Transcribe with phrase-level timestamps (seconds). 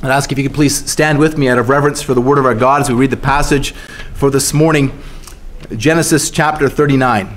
[0.00, 2.38] I'd ask if you could please stand with me out of reverence for the word
[2.38, 3.72] of our God as we read the passage
[4.14, 4.96] for this morning,
[5.76, 7.36] Genesis chapter 39.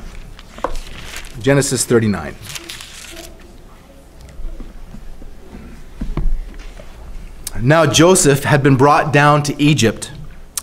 [1.39, 2.35] Genesis 39.
[7.59, 10.11] Now Joseph had been brought down to Egypt,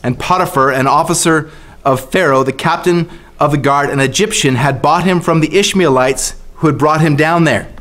[0.05, 1.51] and Potiphar, an officer
[1.85, 3.11] of Pharaoh, the captain
[3.41, 7.17] of the guard, an Egyptian, had bought him from the Ishmaelites who had brought him
[7.17, 7.73] down there.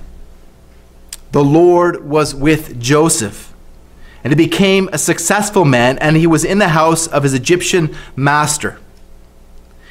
[1.34, 3.47] The Lord was with Joseph,
[4.24, 7.96] and he became a successful man, and he was in the house of his Egyptian
[8.16, 8.80] master.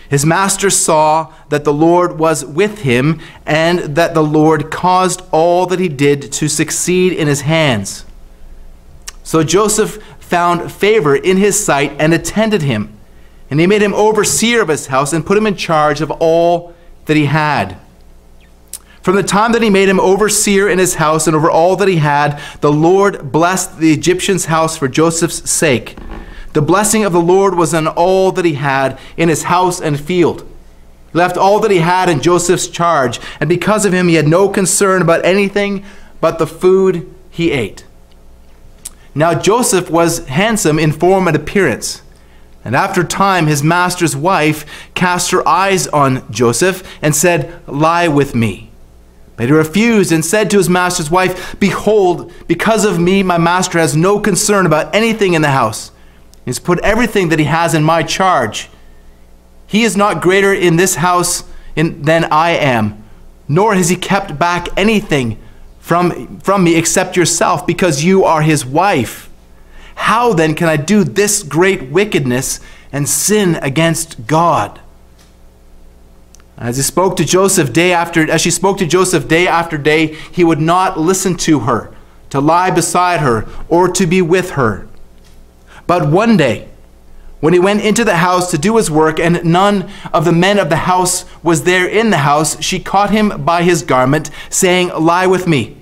[0.08, 5.66] His master saw that the Lord was with him, and that the Lord caused all
[5.66, 8.04] that he did to succeed in his hands.
[9.22, 12.92] So Joseph found favor in his sight and attended him.
[13.50, 16.74] And he made him overseer of his house and put him in charge of all
[17.06, 17.78] that he had.
[19.06, 21.86] From the time that he made him overseer in his house and over all that
[21.86, 25.96] he had, the Lord blessed the Egyptian's house for Joseph's sake.
[26.54, 30.00] The blessing of the Lord was on all that he had in his house and
[30.00, 30.40] field.
[31.12, 34.26] He left all that he had in Joseph's charge, and because of him, he had
[34.26, 35.84] no concern about anything
[36.20, 37.84] but the food he ate.
[39.14, 42.02] Now Joseph was handsome in form and appearance.
[42.64, 48.34] And after time, his master's wife cast her eyes on Joseph and said, Lie with
[48.34, 48.65] me.
[49.36, 53.78] But he refused and said to his master's wife, Behold, because of me, my master
[53.78, 55.90] has no concern about anything in the house.
[56.44, 58.70] He has put everything that he has in my charge.
[59.66, 63.04] He is not greater in this house in, than I am,
[63.46, 65.38] nor has he kept back anything
[65.80, 69.28] from, from me except yourself, because you are his wife.
[69.96, 72.60] How then can I do this great wickedness
[72.92, 74.80] and sin against God?
[76.58, 80.14] As he spoke to Joseph day after as she spoke to Joseph day after day,
[80.32, 81.94] he would not listen to her,
[82.30, 84.88] to lie beside her, or to be with her.
[85.86, 86.68] But one day,
[87.40, 90.58] when he went into the house to do his work, and none of the men
[90.58, 94.88] of the house was there in the house, she caught him by his garment, saying,
[94.88, 95.76] Lie with me.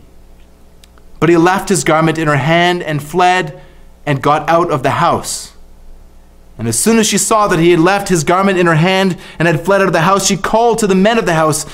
[1.20, 3.62] But he left his garment in her hand and fled
[4.04, 5.53] and got out of the house.
[6.58, 9.16] And as soon as she saw that he had left his garment in her hand
[9.38, 11.66] and had fled out of the house, she called to the men of the house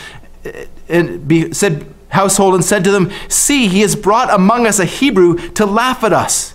[0.45, 4.79] eh, and be, said, household and said to them, See, he has brought among us
[4.79, 6.55] a Hebrew to laugh at us.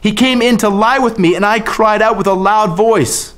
[0.00, 3.34] He came in to lie with me, and I cried out with a loud voice.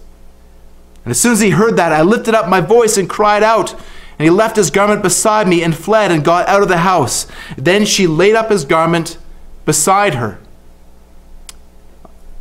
[1.05, 3.73] And as soon as he heard that, I lifted up my voice and cried out.
[3.73, 7.27] And he left his garment beside me and fled and got out of the house.
[7.57, 9.17] Then she laid up his garment
[9.65, 10.39] beside her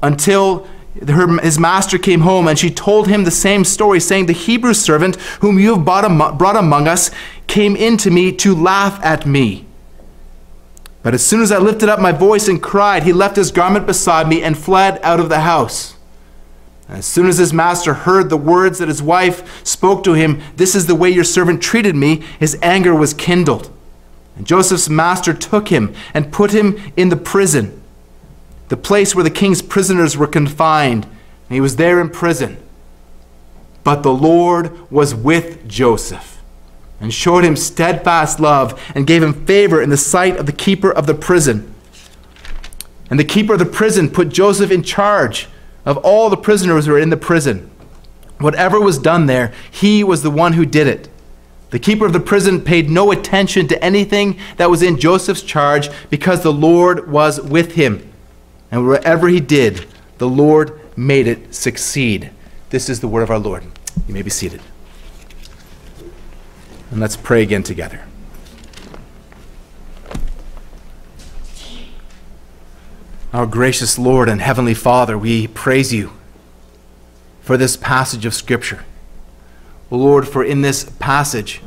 [0.03, 0.67] until
[1.08, 4.74] her, his master came home, and she told him the same story, saying, The Hebrew
[4.74, 7.12] servant whom you have brought, brought among us
[7.48, 9.66] came in to me to laugh at me.
[11.02, 13.86] But as soon as I lifted up my voice and cried, he left his garment
[13.86, 15.96] beside me and fled out of the house.
[16.90, 20.76] As soon as his master heard the words that his wife spoke to him, This
[20.76, 23.72] is the way your servant treated me, his anger was kindled.
[24.36, 27.78] And Joseph's master took him and put him in the prison,
[28.69, 31.03] the place where the king's prisoners were confined.
[31.06, 32.57] And he was there in prison.
[33.84, 36.41] But the Lord was with Joseph
[37.02, 40.91] and showed him steadfast love and gave him favor in the sight of the keeper
[40.91, 41.74] of the prison.
[43.09, 45.47] And the keeper of the prison put Joseph in charge
[45.86, 47.72] of all the prisoners who were in the prison.
[48.38, 51.09] Whatever was done there, he was the one who did it.
[51.72, 55.90] The keeper of the prison paid no attention to anything that was in Joseph's charge
[56.09, 58.09] because the Lord was with him.
[58.72, 59.88] And wherever he did,
[60.18, 62.31] the Lord made it succeed.
[62.69, 63.63] This is the word of our Lord.
[64.07, 64.62] You may be seated.
[66.91, 68.02] And let's pray again together.
[73.31, 76.12] Our gracious Lord and Heavenly Father, we praise you
[77.41, 78.86] for this passage of Scripture.
[79.91, 81.62] Lord, for in this passage,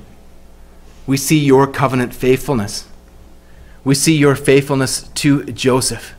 [1.06, 2.88] we see your covenant faithfulness.
[3.84, 6.14] We see your faithfulness to Joseph.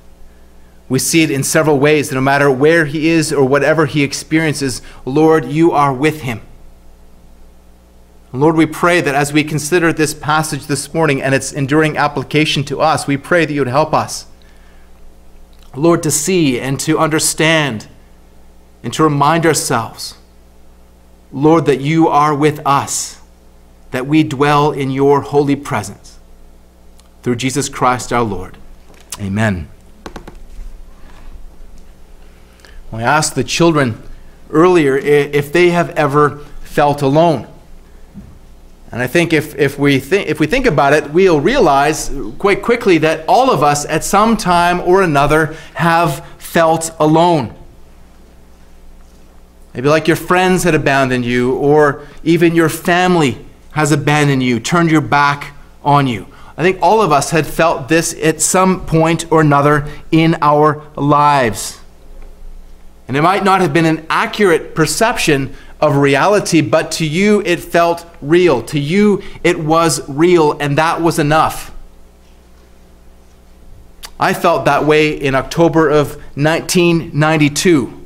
[0.90, 4.04] We see it in several ways that no matter where he is or whatever he
[4.04, 6.42] experiences, Lord, you are with him.
[8.32, 12.64] Lord, we pray that as we consider this passage this morning and its enduring application
[12.66, 14.26] to us, we pray that you would help us,
[15.76, 17.88] Lord, to see and to understand
[18.82, 20.18] and to remind ourselves,
[21.32, 23.22] Lord, that you are with us,
[23.92, 26.20] that we dwell in your holy presence.
[27.22, 28.58] Through Jesus Christ our Lord.
[29.20, 29.70] Amen.
[32.94, 34.02] I asked the children
[34.52, 37.48] earlier if they have ever felt alone.
[38.92, 42.62] And I think if, if, we think if we think about it, we'll realize quite
[42.62, 47.56] quickly that all of us at some time or another have felt alone.
[49.74, 54.92] Maybe like your friends had abandoned you, or even your family has abandoned you, turned
[54.92, 56.28] your back on you.
[56.56, 60.84] I think all of us had felt this at some point or another in our
[60.96, 61.80] lives.
[63.08, 67.60] And it might not have been an accurate perception of reality, but to you it
[67.60, 68.64] felt real.
[68.64, 71.72] To you it was real, and that was enough.
[74.20, 78.02] I felt that way in October of 1992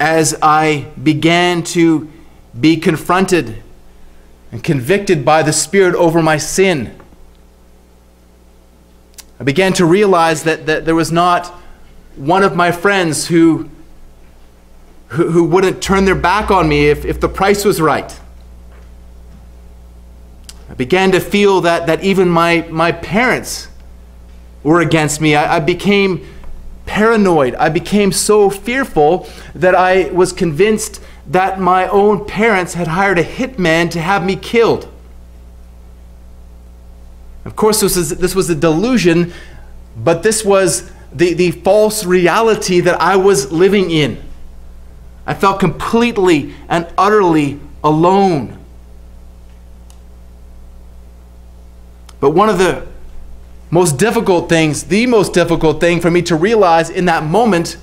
[0.00, 2.10] as I began to
[2.58, 3.62] be confronted
[4.50, 6.98] and convicted by the Spirit over my sin.
[9.38, 11.61] I began to realize that, that there was not
[12.16, 13.68] one of my friends who,
[15.08, 18.18] who, who wouldn't turn their back on me if, if the price was right.
[20.68, 23.68] I began to feel that, that even my, my parents
[24.62, 25.34] were against me.
[25.34, 26.26] I, I became
[26.86, 27.54] paranoid.
[27.56, 33.24] I became so fearful that I was convinced that my own parents had hired a
[33.24, 34.88] hitman to have me killed.
[37.44, 39.32] Of course, this was, this was a delusion,
[39.96, 44.22] but this was the, the false reality that I was living in.
[45.26, 48.58] I felt completely and utterly alone.
[52.20, 52.86] But one of the
[53.70, 57.76] most difficult things, the most difficult thing for me to realize in that moment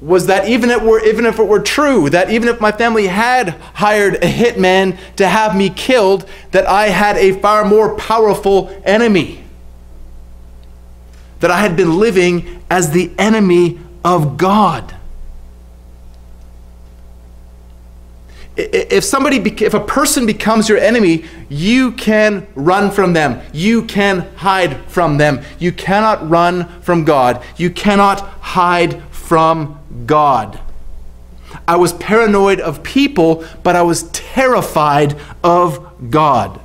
[0.00, 2.70] was that even if, it were, even if it were true, that even if my
[2.70, 7.96] family had hired a hitman to have me killed, that I had a far more
[7.96, 9.45] powerful enemy.
[11.40, 14.94] That I had been living as the enemy of God.
[18.56, 23.42] If somebody, if a person becomes your enemy, you can run from them.
[23.52, 25.42] You can hide from them.
[25.58, 27.44] You cannot run from God.
[27.58, 30.58] You cannot hide from God.
[31.68, 36.60] I was paranoid of people, but I was terrified of God.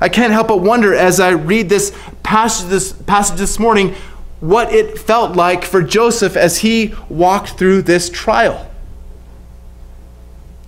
[0.00, 3.94] I can't help but wonder as I read this passage this, passage this morning
[4.40, 8.70] what it felt like for Joseph as he walked through this trial.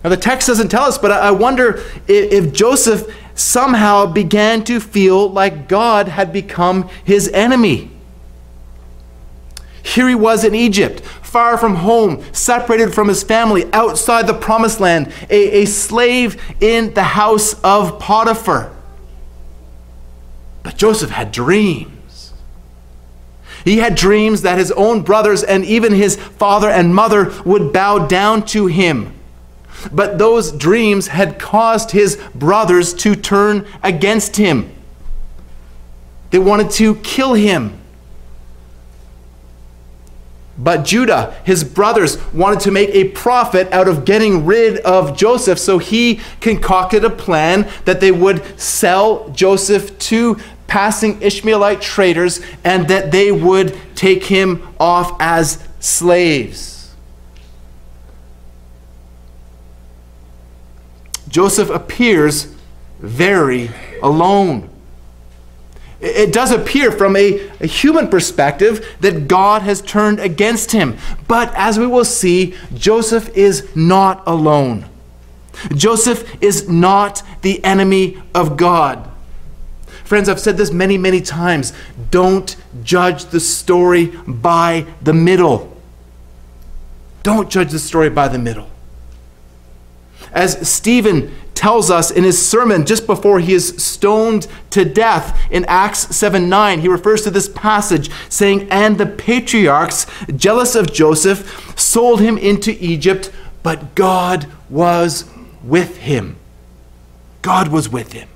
[0.02, 4.80] Now, the text doesn't tell us, but I wonder if, if Joseph somehow began to
[4.80, 7.90] feel like God had become his enemy.
[9.82, 14.80] Here he was in Egypt, far from home, separated from his family, outside the promised
[14.80, 18.74] land, a, a slave in the house of Potiphar.
[20.62, 22.32] But Joseph had dreams.
[23.64, 28.06] He had dreams that his own brothers and even his father and mother would bow
[28.06, 29.14] down to him.
[29.92, 34.72] But those dreams had caused his brothers to turn against him.
[36.30, 37.79] They wanted to kill him.
[40.62, 45.58] But Judah, his brothers, wanted to make a profit out of getting rid of Joseph,
[45.58, 50.36] so he concocted a plan that they would sell Joseph to
[50.66, 56.94] passing Ishmaelite traders and that they would take him off as slaves.
[61.26, 62.54] Joseph appears
[62.98, 63.70] very
[64.02, 64.69] alone.
[66.00, 70.97] It does appear from a, a, human perspective that God has turned against him.
[71.28, 74.87] But as we will see, Joseph is not alone.
[75.75, 79.11] Joseph is not the enemy of God.
[80.04, 81.75] Friends, I've said this many, many times.
[82.11, 85.76] Don't judge the story by the middle.
[87.23, 88.71] Don't judge the story by the middle.
[90.33, 95.67] As Stephen tells us in his sermon just before he is stoned to death in
[95.67, 96.81] Acts 7 9.
[96.81, 102.83] He refers to this passage saying, And the patriarchs, jealous of Joseph, sold him into
[102.83, 103.31] Egypt,
[103.62, 105.29] but God was
[105.62, 106.38] with him.
[107.43, 108.29] God was with him.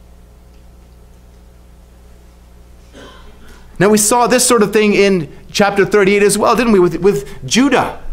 [3.79, 6.97] Now, we saw this sort of thing in chapter 38 as well, didn't we, with,
[6.97, 8.04] with Judah?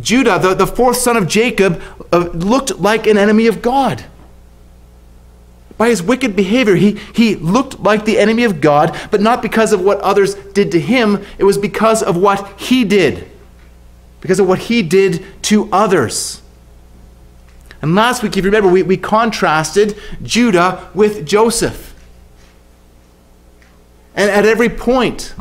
[0.00, 4.04] Judah, the, the fourth son of Jacob, uh, looked like an enemy of God.
[5.76, 9.72] By his wicked behavior, he, he looked like the enemy of God, but not because
[9.72, 11.24] of what others did to him.
[11.38, 13.30] It was because of what he did,
[14.20, 16.42] because of what he did to others.
[17.80, 21.94] And last week, if you remember, we, we contrasted Judah with Joseph.
[24.16, 25.32] And at every point,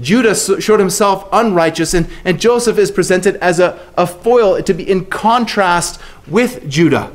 [0.00, 4.88] Judah showed himself unrighteous, and, and Joseph is presented as a, a foil to be
[4.88, 7.12] in contrast with Judah.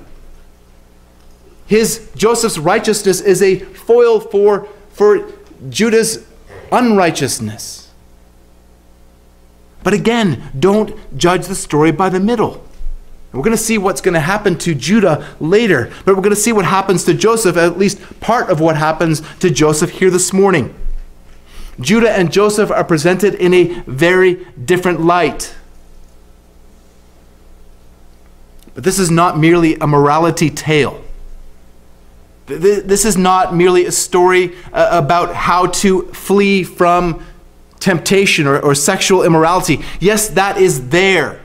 [1.68, 5.32] His Joseph's righteousness is a foil for, for
[5.70, 6.26] Judah's
[6.72, 7.92] unrighteousness.
[9.84, 12.66] But again, don't judge the story by the middle.
[13.32, 16.42] We're going to see what's going to happen to Judah later, but we're going to
[16.42, 20.34] see what happens to Joseph, at least part of what happens to Joseph here this
[20.34, 20.74] morning.
[21.80, 25.56] Judah and Joseph are presented in a very different light.
[28.74, 31.04] But this is not merely a morality tale.
[32.46, 37.24] This is not merely a story uh, about how to flee from
[37.80, 39.82] temptation or, or sexual immorality.
[40.00, 41.40] Yes, that is there.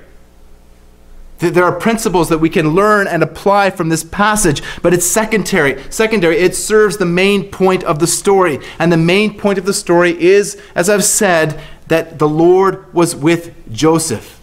[1.51, 5.83] There are principles that we can learn and apply from this passage, but it's secondary.
[5.91, 8.59] Secondary, it serves the main point of the story.
[8.79, 13.15] And the main point of the story is, as I've said, that the Lord was
[13.15, 14.41] with Joseph.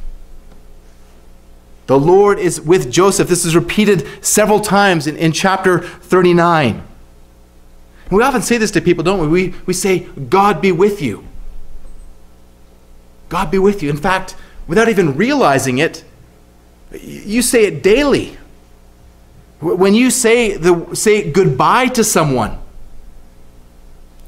[1.87, 3.27] The Lord is with Joseph.
[3.27, 6.83] This is repeated several times in, in chapter 39.
[8.11, 9.27] We often say this to people, don't we?
[9.27, 9.55] we?
[9.65, 11.25] We say, God be with you.
[13.29, 13.89] God be with you.
[13.89, 14.35] In fact,
[14.67, 16.03] without even realizing it,
[16.99, 18.37] you say it daily.
[19.59, 22.57] When you say, the, say goodbye to someone,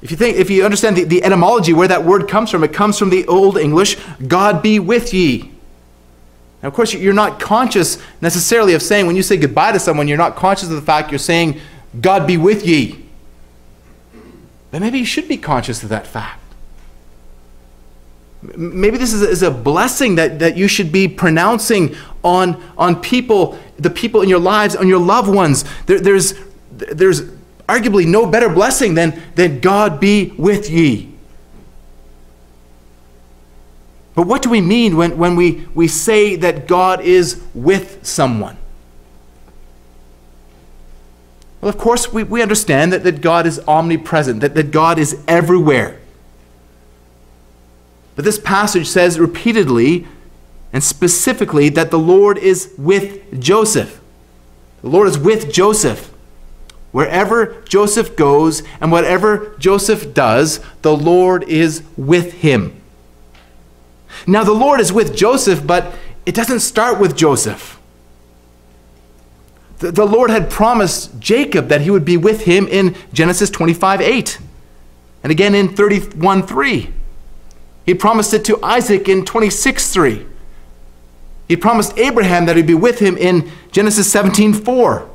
[0.01, 2.73] if you think, if you understand the, the etymology where that word comes from, it
[2.73, 5.51] comes from the Old English, God be with ye.
[6.61, 10.07] Now, of course, you're not conscious necessarily of saying, when you say goodbye to someone,
[10.07, 11.59] you're not conscious of the fact you're saying,
[11.99, 13.05] God be with ye.
[14.71, 16.42] But maybe you should be conscious of that fact.
[18.55, 23.01] Maybe this is a, is a blessing that, that you should be pronouncing on, on
[23.01, 25.63] people, the people in your lives, on your loved ones.
[25.85, 26.33] There, there's,
[26.71, 27.21] there's
[27.69, 31.13] arguably no better blessing than, than God be with ye.
[34.15, 38.57] But what do we mean when, when we, we say that God is with someone?
[41.61, 45.23] Well, of course, we, we understand that, that God is omnipresent, that, that God is
[45.27, 45.99] everywhere.
[48.15, 50.07] But this passage says repeatedly
[50.71, 54.01] and specifically that the Lord is with Joseph.
[54.81, 56.11] The Lord is with Joseph.
[56.91, 62.79] Wherever Joseph goes and whatever Joseph does, the Lord is with him.
[64.27, 65.93] Now, the Lord is with Joseph, but
[66.25, 67.79] it doesn't start with Joseph.
[69.79, 74.01] The, the Lord had promised Jacob that he would be with him in Genesis 25
[74.01, 74.39] 8,
[75.23, 76.93] and again in 31 3.
[77.85, 80.25] He promised it to Isaac in 26 3.
[81.47, 85.09] He promised Abraham that he'd be with him in Genesis 17 4.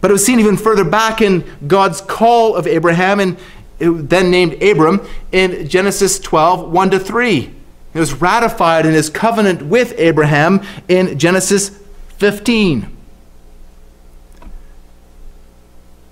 [0.00, 3.36] But it was seen even further back in God's call of Abraham, and
[3.78, 7.54] then named Abram, in Genesis 12 1 to 3.
[7.94, 11.70] It was ratified in his covenant with Abraham in Genesis
[12.18, 12.95] 15.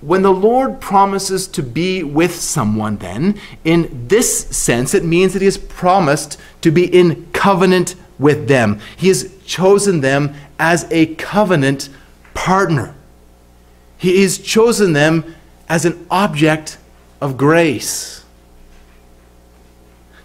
[0.05, 5.41] When the Lord promises to be with someone, then, in this sense, it means that
[5.41, 8.79] He has promised to be in covenant with them.
[8.95, 11.89] He has chosen them as a covenant
[12.35, 12.93] partner.
[13.97, 15.33] He has chosen them
[15.67, 16.77] as an object
[17.19, 18.23] of grace.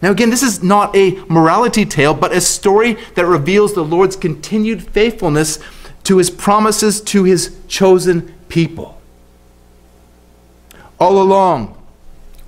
[0.02, 4.16] Now, again, this is not a morality tale, but a story that reveals the Lord's
[4.16, 5.58] continued faithfulness
[6.04, 8.99] to his promises to his chosen people.
[11.00, 11.76] All along,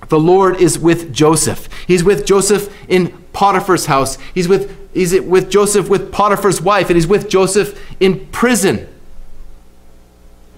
[0.09, 1.67] the Lord is with Joseph.
[1.87, 4.17] He's with Joseph in Potiphar's house.
[4.33, 8.87] He's with, he's with Joseph with Potiphar's wife, and he's with Joseph in prison.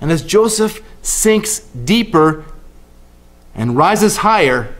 [0.01, 2.43] And as Joseph sinks deeper
[3.55, 4.75] and rises higher,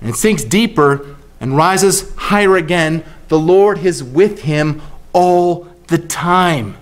[0.00, 4.80] and sinks deeper and rises higher again, the Lord is with him
[5.12, 6.76] all the time.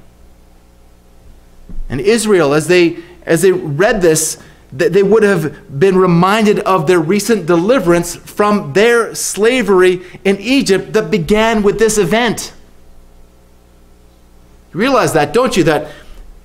[1.88, 4.40] And Israel, as they as they read this,
[4.78, 11.10] they would have been reminded of their recent deliverance from their slavery in Egypt that
[11.10, 12.52] began with this event.
[14.72, 15.64] You realize that, don't you?
[15.64, 15.92] That,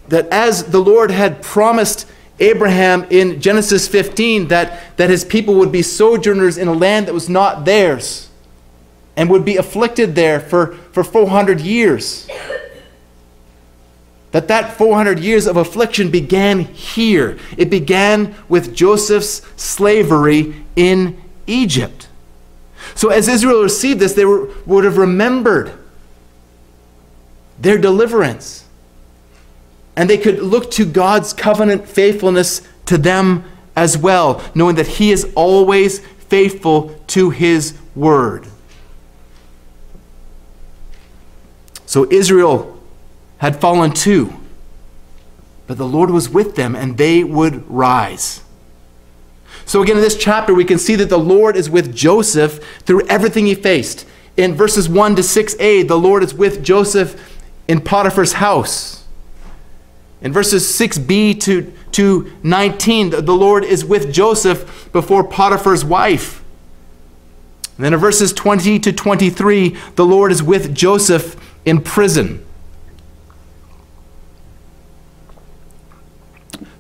[0.10, 2.08] that as the Lord had promised
[2.40, 7.14] Abraham in Genesis 15 that, that his people would be sojourners in a land that
[7.14, 8.30] was not theirs
[9.16, 12.28] and would be afflicted there for, for 400 years
[14.32, 17.38] that that 400 years of affliction began here.
[17.58, 22.08] It began with Joseph's slavery in Egypt.
[22.96, 25.74] So as Israel received this, they were, would have remembered
[27.60, 28.66] their deliverance.
[29.96, 33.44] And they could look to God's covenant faithfulness to them
[33.76, 38.48] as well, knowing that He is always faithful to his word.
[41.86, 42.71] So Israel
[43.42, 44.32] had fallen too,
[45.66, 48.42] but the Lord was with them and they would rise.
[49.66, 53.08] So, again, in this chapter, we can see that the Lord is with Joseph through
[53.08, 54.06] everything he faced.
[54.38, 59.06] In verses 1 to 6a, the Lord is with Joseph in Potiphar's house.
[60.22, 66.44] In verses 6b to, to 19, the Lord is with Joseph before Potiphar's wife.
[67.78, 72.46] And then in verses 20 to 23, the Lord is with Joseph in prison.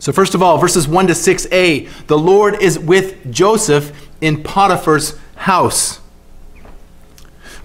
[0.02, 5.16] So, first of all, verses 1 to 6a, the Lord is with Joseph in Potiphar's
[5.36, 6.00] house.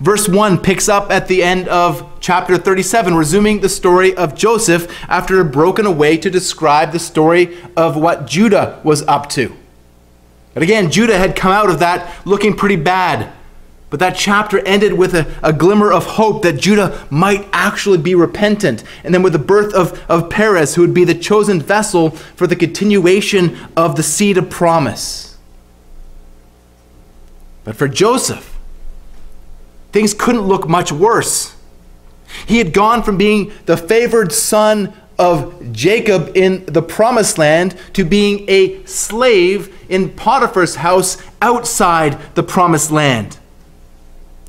[0.00, 4.86] Verse 1 picks up at the end of chapter 37, resuming the story of Joseph
[5.08, 9.56] after broken away to describe the story of what Judah was up to.
[10.52, 13.32] But again, Judah had come out of that looking pretty bad.
[13.88, 18.14] But that chapter ended with a, a glimmer of hope that Judah might actually be
[18.14, 18.82] repentant.
[19.04, 22.46] And then with the birth of, of Perez, who would be the chosen vessel for
[22.46, 25.38] the continuation of the seed of promise.
[27.62, 28.58] But for Joseph,
[29.92, 31.54] things couldn't look much worse.
[32.46, 38.04] He had gone from being the favored son of Jacob in the promised land to
[38.04, 43.38] being a slave in Potiphar's house outside the promised land.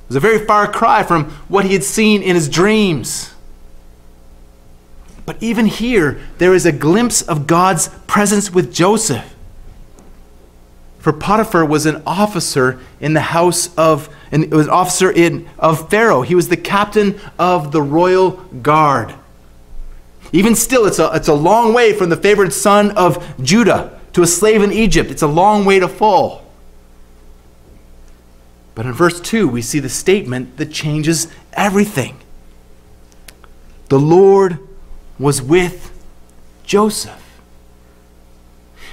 [0.07, 3.33] It was a very far cry from what he had seen in his dreams.
[5.25, 9.35] But even here, there is a glimpse of God's presence with Joseph.
[10.99, 15.89] For Potiphar was an officer in the house of, it was an officer in, of
[15.89, 16.21] Pharaoh.
[16.21, 19.13] He was the captain of the royal guard.
[20.31, 24.21] Even still, it's a, it's a long way from the favored son of Judah to
[24.21, 25.11] a slave in Egypt.
[25.11, 26.46] It's a long way to fall.
[28.77, 32.19] But in verse 2, we see the statement that changes everything.
[33.89, 34.59] The Lord
[35.17, 35.91] was with
[36.63, 37.23] Joseph.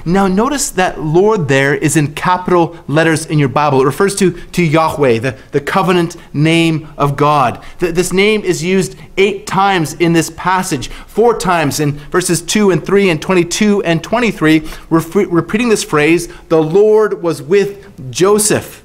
[0.06, 3.82] Now, notice that Lord there is in capital letters in your Bible.
[3.82, 7.62] It refers to, to Yahweh, the, the covenant name of God.
[7.78, 12.86] This name is used eight times in this passage, four times in verses 2 and
[12.86, 18.80] 3 and 22 and 23, repeating this phrase, the Lord was with Joseph.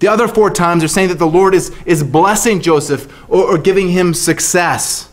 [0.00, 3.58] The other four times are saying that the Lord is, is blessing Joseph or, or
[3.58, 5.08] giving him success.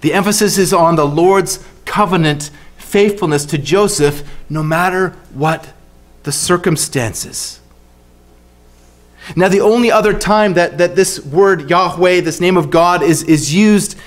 [0.00, 5.72] The emphasis is on the Lord's covenant faithfulness to Joseph no matter what
[6.22, 7.60] the circumstances.
[9.34, 13.24] Now, the only other time that, that this word Yahweh, this name of God, is,
[13.24, 13.98] is used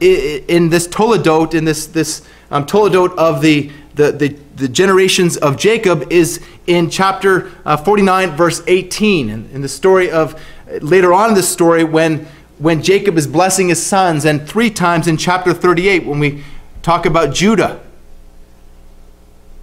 [0.00, 5.56] in this Toledot, in this, this um, Toledot of the, the, the, the, generations of
[5.56, 9.30] Jacob is in chapter uh, 49, verse 18.
[9.30, 10.40] In, in the story of,
[10.80, 12.26] later on in the story, when,
[12.58, 16.44] when Jacob is blessing his sons, and three times in chapter 38 when we
[16.82, 17.80] talk about Judah.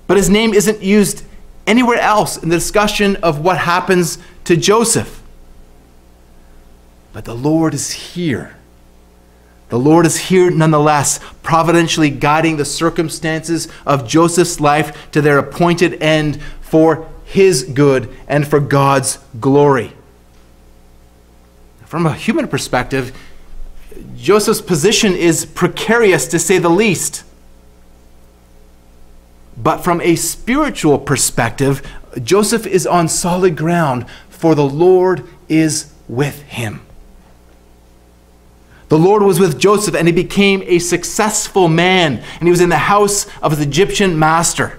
[0.07, 1.23] But his name isn't used
[1.65, 5.21] anywhere else in the discussion of what happens to Joseph.
[7.13, 8.57] But the Lord is here
[9.73, 15.99] the Lord is here nonetheless, providentially guiding the circumstances of Joseph's life to their appointed
[15.99, 19.93] end for his good and for God's glory.
[21.87, 23.17] From a human perspective,
[24.15, 27.23] Joseph's position is precarious to say the least.
[29.57, 31.81] But from a spiritual perspective,
[32.21, 36.85] Joseph is on solid ground, for the Lord is with him.
[38.93, 42.69] The Lord was with Joseph, and he became a successful man, and he was in
[42.69, 44.77] the house of his Egyptian master.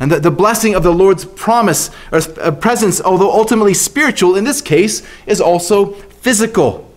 [0.00, 4.42] And the, the blessing of the Lord's promise or uh, presence, although ultimately spiritual, in
[4.42, 6.92] this case, is also physical.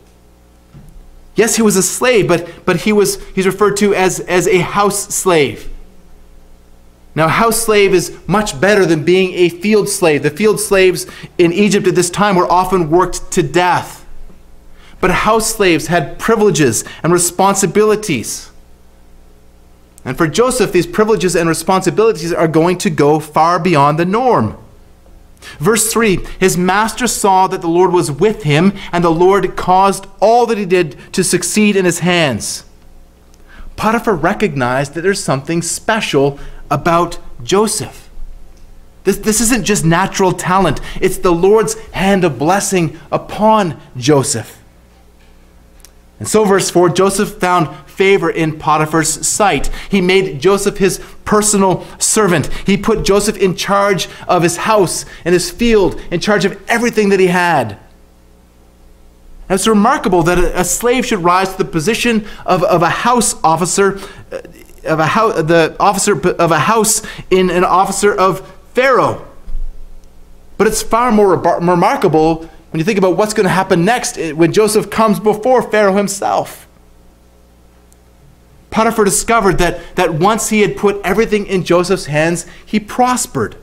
[1.35, 4.57] Yes, he was a slave, but, but he was, he's referred to as, as a
[4.57, 5.69] house slave.
[7.13, 10.23] Now, house slave is much better than being a field slave.
[10.23, 11.05] The field slaves
[11.37, 14.02] in Egypt at this time were often worked to death.
[15.03, 18.51] But house slaves had privileges and responsibilities.
[20.05, 24.55] And for Joseph, these privileges and responsibilities are going to go far beyond the norm.
[25.59, 30.07] Verse 3 His master saw that the Lord was with him, and the Lord caused
[30.21, 32.63] all that he did to succeed in his hands.
[33.75, 36.39] Potiphar recognized that there's something special
[36.71, 38.09] about Joseph.
[39.03, 44.62] This, this isn't just natural talent, it's the Lord's hand of blessing upon Joseph.
[46.23, 49.69] And so, verse 4 Joseph found favor in Potiphar's sight.
[49.89, 52.47] He made Joseph his personal servant.
[52.65, 57.09] He put Joseph in charge of his house and his field, in charge of everything
[57.09, 57.71] that he had.
[59.49, 63.35] And it's remarkable that a, slave should rise to the position of, of a house
[63.43, 63.99] officer,
[64.31, 64.39] uh,
[64.85, 69.27] of a house, the officer of a house in an officer of Pharaoh.
[70.57, 74.51] But it's far more remarkable when you think about what's going to happen next when
[74.51, 76.67] Joseph comes before Pharaoh himself.
[78.71, 83.55] Potiphar discovered that, that once he had put everything in Joseph's hands, he prospered.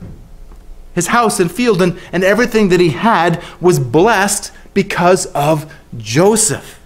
[0.95, 6.79] His house and field and, and everything that he had was blessed because of Joseph.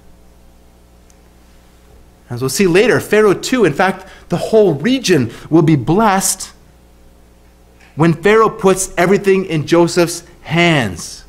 [2.27, 6.51] As we'll see later, Pharaoh too, in fact, the whole region will be blessed
[7.95, 11.24] when Pharaoh puts everything in Joseph's hands.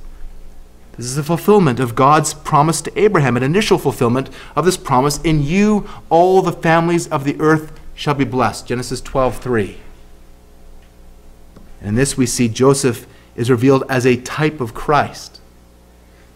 [0.97, 5.21] This is the fulfillment of God's promise to Abraham, an initial fulfillment of this promise.
[5.23, 8.67] In you, all the families of the earth shall be blessed.
[8.67, 9.77] Genesis 12 3.
[11.81, 15.41] And in this, we see Joseph is revealed as a type of Christ,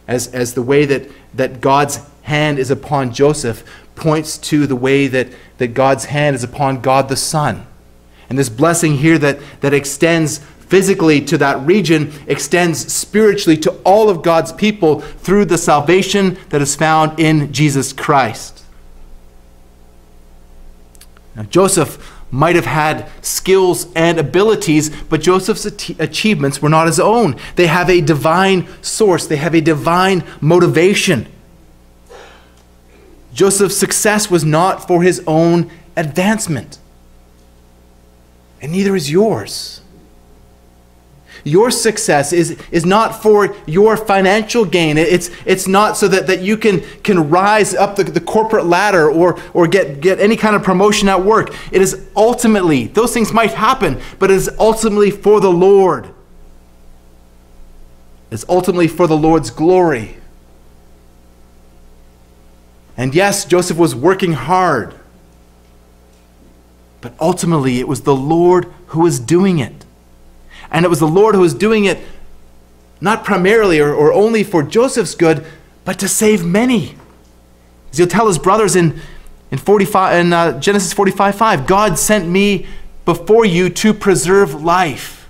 [0.06, 3.64] as, as the way that, that God's hand is upon Joseph
[3.96, 7.66] points to the way that, that God's hand is upon God the Son.
[8.28, 10.40] And this blessing here that, that extends
[10.70, 16.62] physically to that region extends spiritually to all of God's people through the salvation that
[16.62, 18.64] is found in Jesus Christ.
[21.35, 25.66] Now, Joseph might have had skills and abilities, but Joseph's
[25.98, 27.37] achievements were not his own.
[27.56, 31.26] They have a divine source, they have a divine motivation.
[33.35, 36.78] Joseph's success was not for his own advancement,
[38.62, 39.79] and neither is yours.
[41.44, 44.98] Your success is, is not for your financial gain.
[44.98, 49.11] It's, it's not so that, that you can, can rise up the, the corporate ladder
[49.11, 51.55] or, or get, get any kind of promotion at work.
[51.72, 56.12] It is ultimately, those things might happen, but it is ultimately for the Lord.
[58.31, 60.16] It's ultimately for the Lord's glory.
[62.96, 64.94] And yes, Joseph was working hard,
[67.00, 69.87] but ultimately it was the Lord who was doing it.
[70.70, 71.98] And it was the Lord who was doing it
[73.00, 75.44] not primarily or, or only for Joseph's good,
[75.85, 76.94] but to save many.
[77.90, 79.00] As he'll tell his brothers in,
[79.50, 82.66] in, 45, in uh, Genesis 45 5, God sent me
[83.04, 85.28] before you to preserve life.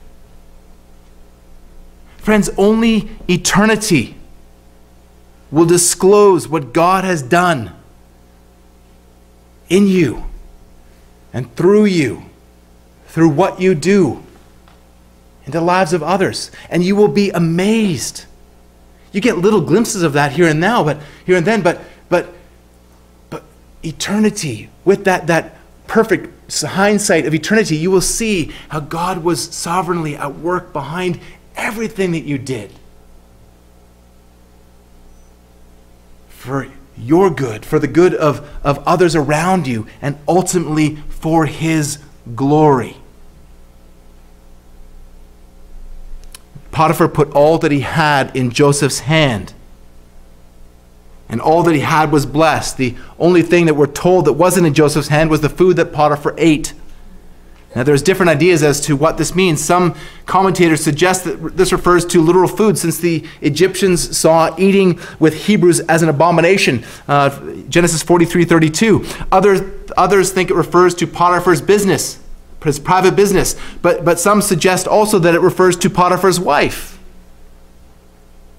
[2.19, 4.17] Friends, only eternity
[5.51, 7.73] will disclose what God has done
[9.69, 10.25] in you
[11.33, 12.25] and through you,
[13.07, 14.23] through what you do
[15.51, 16.51] into the lives of others.
[16.71, 18.25] And you will be amazed.
[19.13, 22.33] You get little glimpses of that here and now, but here and then, but but
[23.29, 23.43] but
[23.83, 25.57] eternity, with that that
[25.89, 31.19] perfect hindsight of eternity, you will see how God was sovereignly at work behind
[31.57, 32.71] everything that you did.
[36.29, 41.99] For your good, for the good of, of others around you, and ultimately for His
[42.35, 43.00] glory.
[46.71, 49.53] Potiphar put all that he had in Joseph's hand.
[51.29, 52.77] And all that he had was blessed.
[52.77, 55.93] The only thing that we're told that wasn't in Joseph's hand was the food that
[55.93, 56.75] Potiphar ate.
[57.75, 59.63] Now, there's different ideas as to what this means.
[59.63, 59.95] Some
[60.27, 65.79] commentators suggest that this refers to literal food, since the Egyptians saw eating with Hebrews
[65.81, 66.85] as an abomination.
[67.07, 67.31] Uh,
[67.69, 69.07] Genesis 43 32.
[69.31, 69.61] Others,
[69.97, 72.19] others think it refers to Potiphar's business
[72.69, 73.57] his private business.
[73.83, 76.99] But, but some suggest also that it refers to Potiphar's wife.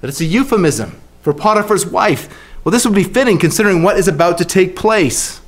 [0.02, 2.28] That it's a euphemism for Potiphar's wife.
[2.64, 5.42] Well, this would be fitting considering what is about to take place.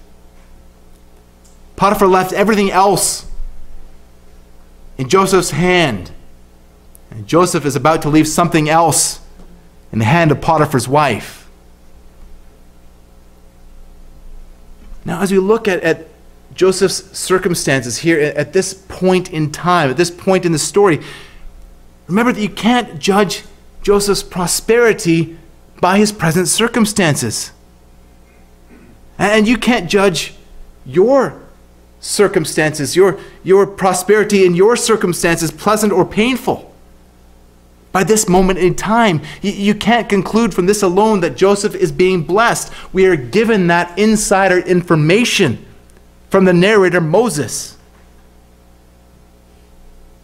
[1.76, 3.26] Potiphar left everything else
[4.98, 6.12] in Joseph's hand.
[7.12, 9.20] And Joseph is about to leave something else
[9.92, 11.48] in the hand of Potiphar's wife.
[15.06, 16.08] Now, as we look at, at
[16.54, 21.00] Joseph's circumstances here at this point in time, at this point in the story,
[22.08, 23.44] remember that you can't judge
[23.82, 25.38] Joseph's prosperity
[25.80, 27.52] by his present circumstances.
[29.18, 30.34] And you can't judge
[30.86, 31.42] your
[32.00, 36.74] circumstances, your, your prosperity in your circumstances, pleasant or painful.
[37.92, 41.92] By this moment in time, you, you can't conclude from this alone that Joseph is
[41.92, 42.74] being blessed.
[42.92, 45.66] We are given that insider information
[46.34, 47.78] from the narrator Moses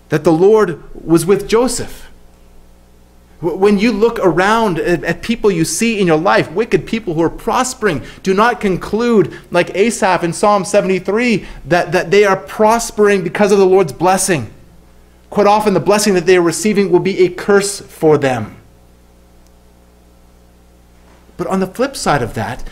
[0.09, 2.09] that the Lord was with Joseph.
[3.41, 7.29] When you look around at people you see in your life, wicked people who are
[7.29, 13.51] prospering, do not conclude, like Asaph in Psalm 73, that, that they are prospering because
[13.51, 14.51] of the Lord's blessing.
[15.29, 18.57] Quite often, the blessing that they are receiving will be a curse for them.
[21.37, 22.63] But on the flip side of that,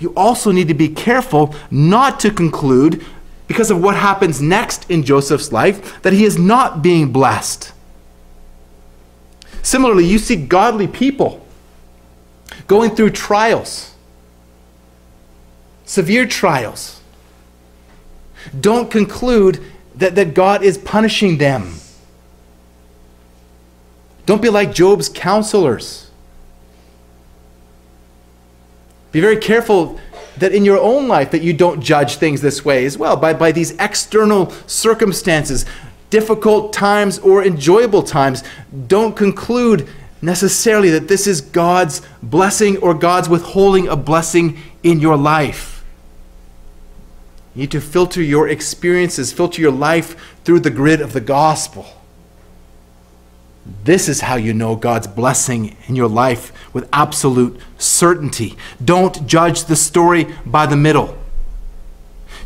[0.00, 3.04] you also need to be careful not to conclude,
[3.46, 7.72] because of what happens next in Joseph's life, that he is not being blessed.
[9.62, 11.46] Similarly, you see godly people
[12.66, 13.94] going through trials,
[15.84, 17.00] severe trials.
[18.58, 19.62] Don't conclude
[19.96, 21.74] that, that God is punishing them.
[24.26, 26.09] Don't be like Job's counselors.
[29.12, 29.98] Be very careful
[30.38, 33.34] that in your own life that you don't judge things this way as well by,
[33.34, 35.66] by these external circumstances
[36.08, 38.42] difficult times or enjoyable times
[38.88, 39.88] don't conclude
[40.22, 45.84] necessarily that this is God's blessing or God's withholding a blessing in your life.
[47.54, 51.86] You need to filter your experiences, filter your life through the grid of the gospel.
[53.84, 58.56] This is how you know God's blessing in your life with absolute certainty.
[58.82, 61.16] Don't judge the story by the middle.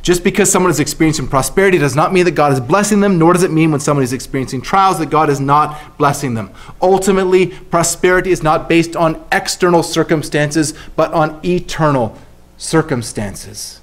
[0.02, 3.32] Just because someone is experiencing prosperity does not mean that God is blessing them, nor
[3.32, 6.50] does it mean when someone is experiencing trials that God is not blessing them.
[6.82, 12.18] Ultimately, prosperity is not based on external circumstances, but on eternal
[12.58, 13.80] circumstances.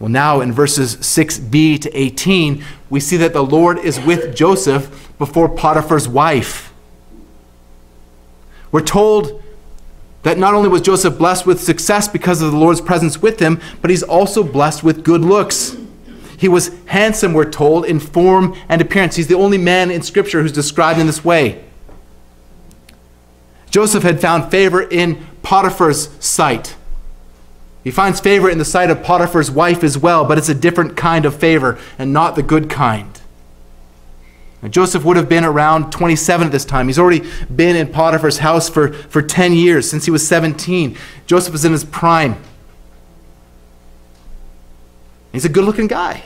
[0.00, 5.12] Well, now in verses 6b to 18, we see that the Lord is with Joseph
[5.18, 6.72] before Potiphar's wife.
[8.72, 9.42] We're told
[10.22, 13.60] that not only was Joseph blessed with success because of the Lord's presence with him,
[13.82, 15.76] but he's also blessed with good looks.
[16.38, 19.16] He was handsome, we're told, in form and appearance.
[19.16, 21.62] He's the only man in Scripture who's described in this way.
[23.70, 26.74] Joseph had found favor in Potiphar's sight.
[27.82, 30.96] He finds favor in the sight of Potiphar's wife as well, but it's a different
[30.96, 33.18] kind of favor and not the good kind.
[34.62, 36.88] Now, Joseph would have been around 27 at this time.
[36.88, 40.98] He's already been in Potiphar's house for, for 10 years, since he was 17.
[41.26, 42.36] Joseph is in his prime.
[45.32, 46.24] He's a good looking guy.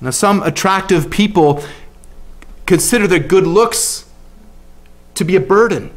[0.00, 1.62] Now, some attractive people
[2.64, 4.08] consider their good looks
[5.14, 5.90] to be a burden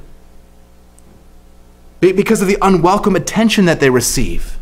[1.99, 4.57] because of the unwelcome attention that they receive.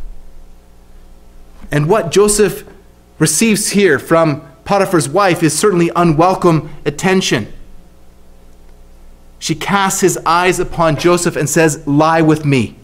[1.72, 2.64] And what Joseph
[3.20, 7.52] receives here from Potiphar's wife is certainly unwelcome attention.
[9.40, 12.76] She casts his eyes upon Joseph and says, Lie with me.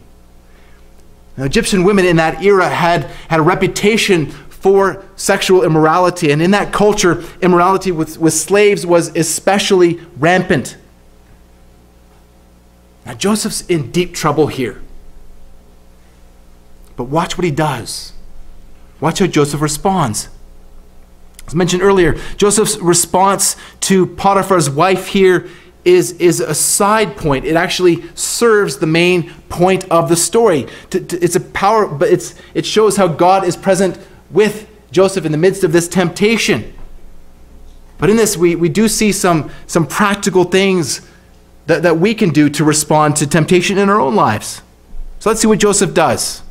[1.37, 6.51] Now, Egyptian women in that era had, had a reputation for sexual immorality, and in
[6.51, 10.77] that culture, immorality with, with slaves was especially rampant.
[13.05, 14.81] Now, Joseph's in deep trouble here.
[16.95, 18.13] But watch what he does.
[18.99, 20.29] Watch how Joseph responds.
[21.47, 25.49] As mentioned earlier, Joseph's response to Potiphar's wife here
[25.83, 27.45] is, is a side point.
[27.45, 30.67] It actually serves the main point of the story.
[30.91, 33.97] It's a power, but it's, it shows how God is present
[34.29, 36.73] with Joseph in the midst of this temptation.
[37.97, 41.07] But in this, we, we do see some, some practical things
[41.71, 44.61] that, that we can do to respond to temptation in our own lives.
[45.19, 46.43] So let's see what Joseph does.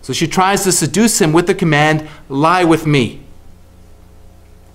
[0.00, 3.22] So she tries to seduce him with the command, Lie with me.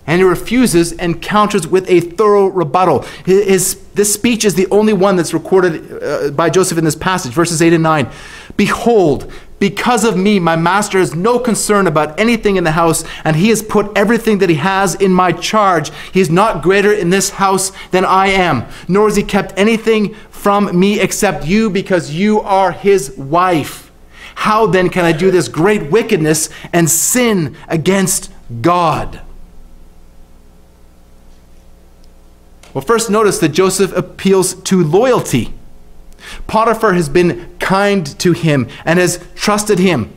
[0.05, 3.03] And he refuses and counters with a thorough rebuttal.
[3.25, 7.31] His, this speech is the only one that's recorded uh, by Joseph in this passage,
[7.31, 8.09] verses 8 and 9.
[8.57, 13.35] Behold, because of me, my master has no concern about anything in the house, and
[13.35, 15.91] he has put everything that he has in my charge.
[16.13, 20.13] He is not greater in this house than I am, nor has he kept anything
[20.29, 23.91] from me except you, because you are his wife.
[24.35, 29.21] How then can I do this great wickedness and sin against God?
[32.73, 35.53] Well, first notice that Joseph appeals to loyalty.
[36.47, 40.13] Potiphar has been kind to him and has trusted him.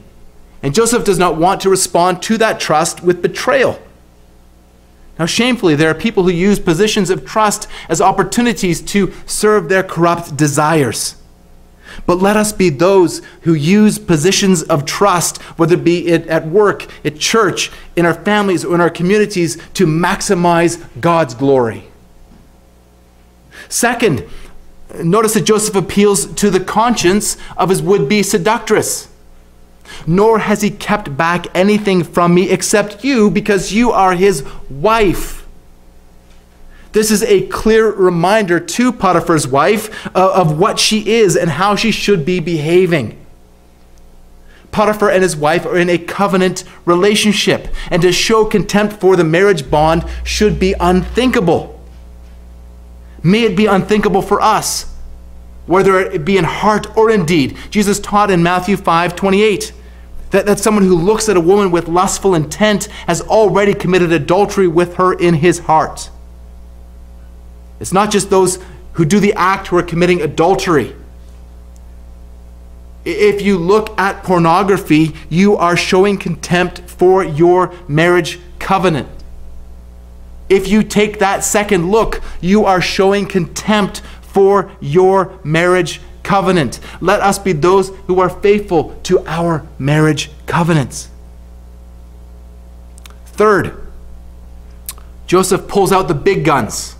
[0.62, 3.80] And Joseph does not want to respond to that trust with betrayal.
[5.18, 9.82] Now, shamefully, there are people who use positions of trust as opportunities to serve their
[9.82, 11.16] corrupt desires.
[12.06, 16.86] But let us be those who use positions of trust, whether it be at work,
[17.04, 21.84] at church, in our families, or in our communities, to maximize God's glory.
[23.68, 24.24] Second,
[25.02, 29.08] notice that Joseph appeals to the conscience of his would be seductress.
[30.06, 35.46] nor has he kept back anything from me except you, because you are his wife.
[36.92, 41.74] This is a clear reminder to Potiphar's wife uh, of what she is and how
[41.74, 43.18] she should be behaving.
[44.72, 49.24] Potiphar and his wife are in a covenant relationship, and to show contempt for the
[49.24, 51.78] marriage bond should be unthinkable.
[53.22, 54.92] May it be unthinkable for us,
[55.66, 57.56] whether it be in heart or in deed.
[57.70, 59.72] Jesus taught in Matthew 5 28
[60.30, 64.66] that, that someone who looks at a woman with lustful intent has already committed adultery
[64.66, 66.10] with her in his heart.
[67.78, 68.58] It's not just those
[68.94, 70.94] who do the act who are committing adultery.
[73.04, 79.08] If you look at pornography, you are showing contempt for your marriage covenant.
[80.52, 86.78] If you take that second look, you are showing contempt for your marriage covenant.
[87.00, 91.08] Let us be those who are faithful to our marriage covenants.
[93.24, 93.80] Third,
[95.26, 96.96] Joseph pulls out the big guns.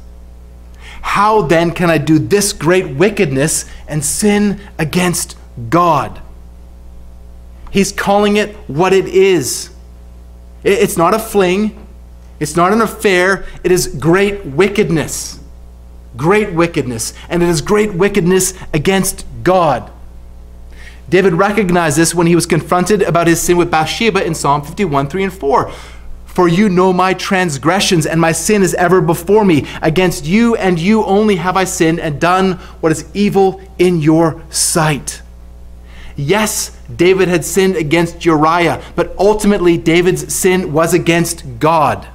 [1.03, 5.37] How then can I do this great wickedness and sin against
[5.69, 6.23] God.
[7.71, 9.69] He's calling it what it is.
[10.65, 11.82] It's not a fling,
[12.42, 15.38] it's not an affair, it is great wickedness.
[16.16, 17.14] Great wickedness.
[17.28, 19.92] And it is great wickedness against God.
[21.09, 25.09] David recognized this when he was confronted about his sin with Bathsheba in Psalm 51
[25.09, 25.70] 3 and 4.
[26.26, 29.68] For you know my transgressions, and my sin is ever before me.
[29.81, 34.42] Against you and you only have I sinned and done what is evil in your
[34.50, 35.22] sight.
[36.16, 42.09] Yes, David had sinned against Uriah, but ultimately David's sin was against God.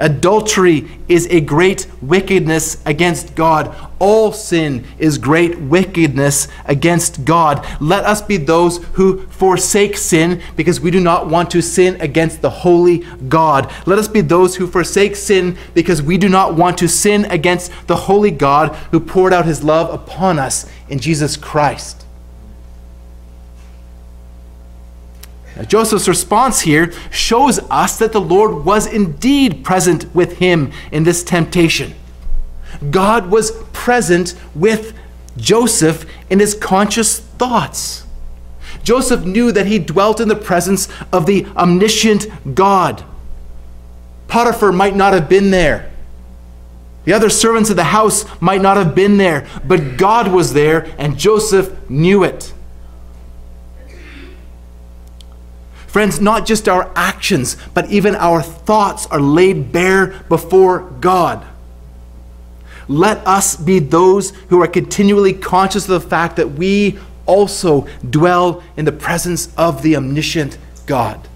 [0.00, 3.74] Adultery is a great wickedness against God.
[3.98, 7.66] All sin is great wickedness against God.
[7.80, 12.42] Let us be those who forsake sin because we do not want to sin against
[12.42, 13.72] the holy God.
[13.86, 17.72] Let us be those who forsake sin because we do not want to sin against
[17.88, 22.04] the holy God who poured out his love upon us in Jesus Christ.
[25.66, 31.24] Joseph's response here shows us that the Lord was indeed present with him in this
[31.24, 31.94] temptation.
[32.90, 34.96] God was present with
[35.36, 38.04] Joseph in his conscious thoughts.
[38.84, 43.04] Joseph knew that he dwelt in the presence of the omniscient God.
[44.28, 45.90] Potiphar might not have been there.
[47.04, 50.94] The other servants of the house might not have been there, but God was there,
[50.98, 52.52] and Joseph knew it.
[55.88, 61.44] Friends, not just our actions, but even our thoughts are laid bare before God.
[62.88, 68.62] Let us be those who are continually conscious of the fact that we also dwell
[68.76, 71.26] in the presence of the omniscient God.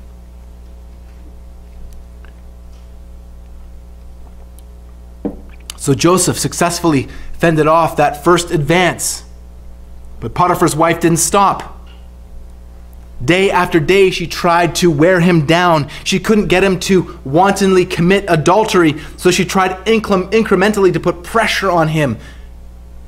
[5.77, 9.25] So Joseph successfully fended off that first advance.
[10.21, 11.72] But Potiphar's wife didn't stop.
[13.25, 15.89] Day after day, she tried to wear him down.
[16.03, 21.71] She couldn't get him to wantonly commit adultery, so she tried incrementally to put pressure
[21.71, 22.19] on him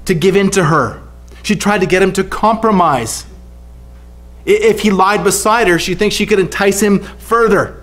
[0.05, 1.03] to give in to her.
[1.43, 3.27] She tried to get him to compromise.
[4.47, 7.83] If he lied beside her, she thinks she could entice him further.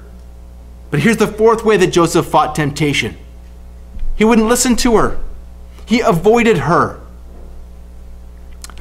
[0.89, 3.17] But here's the fourth way that Joseph fought temptation
[4.15, 5.20] he wouldn't listen to her,
[5.88, 7.00] he avoided her.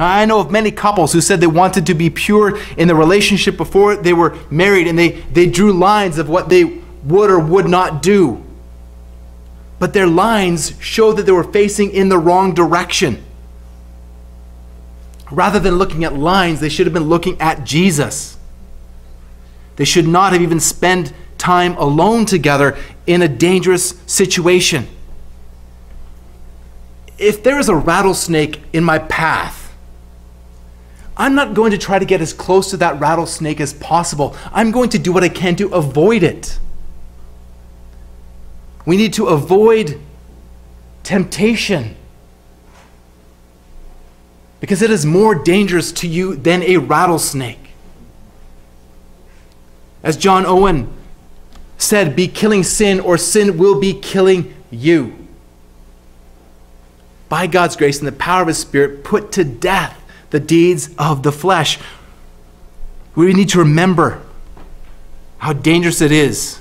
[0.01, 3.59] I know of many couples who said they wanted to be pure in the relationship
[3.59, 7.69] before they were married, and they, they drew lines of what they would or would
[7.69, 8.43] not do.
[9.79, 13.23] But their lines showed that they were facing in the wrong direction.
[15.31, 18.39] Rather than looking at lines, they should have been looking at Jesus.
[19.77, 24.87] They should not have even spent time alone together in a dangerous situation.
[27.19, 29.60] If there is a rattlesnake in my path,
[31.21, 34.35] I'm not going to try to get as close to that rattlesnake as possible.
[34.53, 36.59] I'm going to do what I can to avoid it.
[38.87, 40.01] We need to avoid
[41.03, 41.95] temptation
[44.61, 47.73] because it is more dangerous to you than a rattlesnake.
[50.03, 50.91] As John Owen
[51.77, 55.29] said, be killing sin, or sin will be killing you.
[57.29, 60.00] By God's grace and the power of His Spirit, put to death
[60.31, 61.79] the deeds of the flesh.
[63.15, 64.23] We need to remember
[65.39, 66.61] how dangerous it is.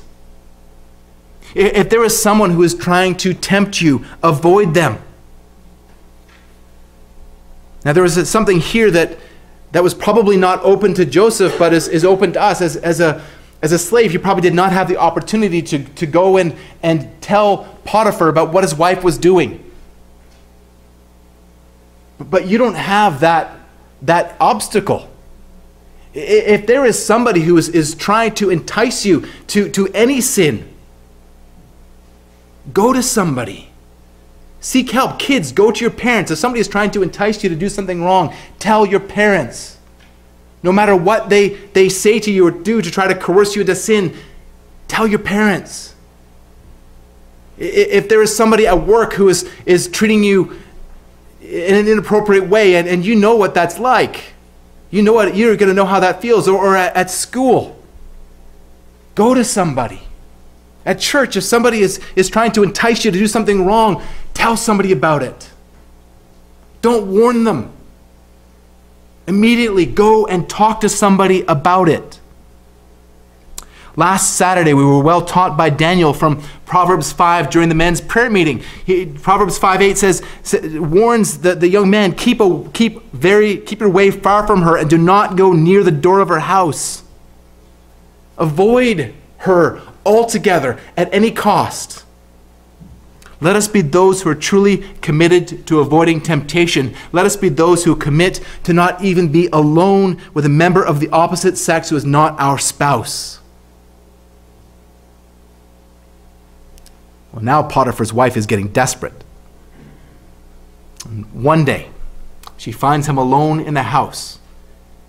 [1.56, 5.02] If there is someone who is trying to tempt you, avoid them.
[7.86, 9.18] Now, there is something here that
[9.72, 12.62] that was probably not open to Joseph, but is, is open to us.
[12.62, 13.24] As, as, a,
[13.62, 17.10] as a slave, he probably did not have the opportunity to, to go and, and
[17.22, 19.64] tell Potiphar about what his wife was doing.
[22.18, 23.59] But you don't have that,
[24.02, 25.10] that obstacle.
[26.14, 30.68] If there is somebody who is, is trying to entice you to, to any sin,
[32.74, 33.70] go to somebody.
[34.62, 35.20] Seek help.
[35.20, 36.32] Kids, go to your parents.
[36.32, 39.78] If somebody is trying to entice you to do something wrong, tell your parents.
[40.64, 43.62] No matter what they, they say to you or do to try to coerce you
[43.62, 44.16] into sin,
[44.88, 45.96] tell your parents.
[47.58, 50.60] If there is somebody at work who is, is treating you
[51.50, 54.34] in an inappropriate way and, and you know what that's like,
[54.92, 57.82] you know what you're going to know how that feels, or, or at, at school,
[59.16, 60.02] go to somebody.
[60.86, 64.56] At church, if somebody is, is trying to entice you to do something wrong, tell
[64.56, 65.50] somebody about it.
[66.82, 67.72] Don't warn them.
[69.28, 72.19] Immediately go and talk to somebody about it.
[74.00, 78.30] Last Saturday, we were well taught by Daniel from Proverbs 5 during the men's prayer
[78.30, 78.64] meeting.
[78.86, 80.24] He, Proverbs 5 8 says,
[80.80, 84.78] warns the, the young man, keep, a, keep, very, keep your way far from her
[84.78, 87.04] and do not go near the door of her house.
[88.38, 92.06] Avoid her altogether at any cost.
[93.42, 96.96] Let us be those who are truly committed to avoiding temptation.
[97.12, 101.02] Let us be those who commit to not even be alone with a member of
[101.02, 103.39] the opposite sex who is not our spouse.
[107.32, 109.24] Well, now Potiphar's wife is getting desperate.
[111.06, 111.90] And one day,
[112.58, 114.40] she finds him alone in the house.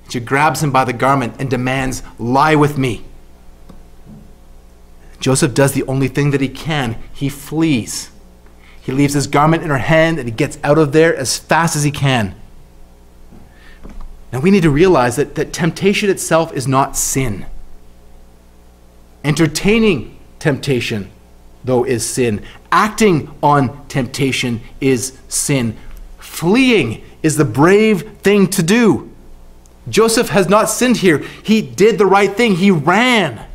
[0.09, 3.05] She grabs him by the garment and demands, Lie with me.
[5.21, 8.11] Joseph does the only thing that he can he flees.
[8.81, 11.77] He leaves his garment in her hand and he gets out of there as fast
[11.77, 12.35] as he can.
[14.33, 17.47] Now we need to realize that, that temptation itself is not sin.
[19.23, 21.11] Entertaining temptation,
[21.65, 22.43] though, is sin.
[22.73, 25.77] Acting on temptation is sin.
[26.19, 29.11] Fleeing is the brave thing to do.
[29.89, 31.19] Joseph has not sinned here.
[31.43, 33.47] He did the right thing, he ran.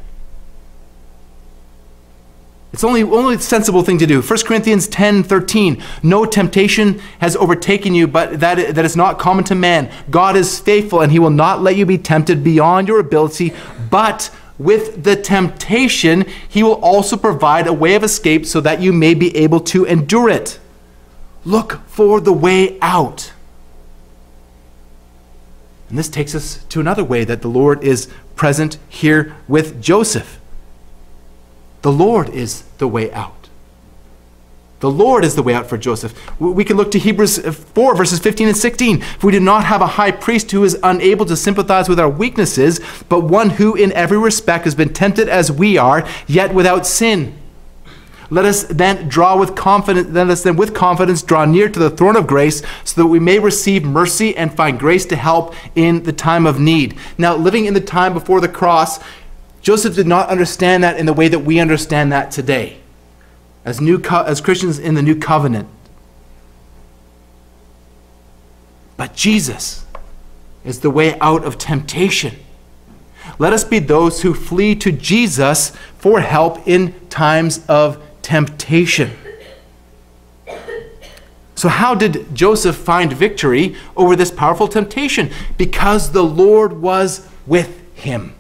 [2.76, 4.22] It's only only sensible thing to do.
[4.22, 5.82] 1 Corinthians 10 13.
[6.04, 9.90] No temptation has overtaken you, but that, that is not common to man.
[10.10, 13.54] God is faithful, and he will not let you be tempted beyond your ability,
[13.90, 18.94] but with the temptation, he will also provide a way of escape so that you
[18.94, 20.60] may be able to endure it.
[21.44, 23.34] Look for the way out.
[25.90, 30.40] And this takes us to another way that the Lord is present here with Joseph.
[31.82, 33.45] The Lord is the way out.
[34.86, 36.14] The Lord is the way out for Joseph.
[36.40, 39.02] We can look to Hebrews uh, 4, verses 15 and 16.
[39.02, 42.08] For we do not have a high priest who is unable to sympathize with our
[42.08, 42.80] weaknesses,
[43.10, 47.36] but one who in every respect has been tempted as we are, yet without sin.
[48.30, 51.90] Let us then draw with confidence, let us then with confidence draw near to the
[51.90, 56.04] throne of grace, so that we may receive mercy and find grace to help in
[56.04, 56.96] the time of need.
[57.18, 59.00] Now, living in the time before the cross,
[59.64, 62.78] Joseph did not understand that in the way that we understand that today,
[63.66, 65.68] as, new co- as Christians in the new covenant.
[68.96, 69.86] But Jesus
[70.64, 72.36] is the way out of temptation.
[73.38, 79.12] Let us be those who flee to Jesus for help in times of temptation.
[81.56, 85.32] So, how did Joseph find victory over this powerful temptation?
[85.58, 88.36] Because the Lord was with him.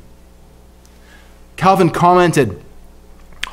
[1.55, 2.61] Calvin commented,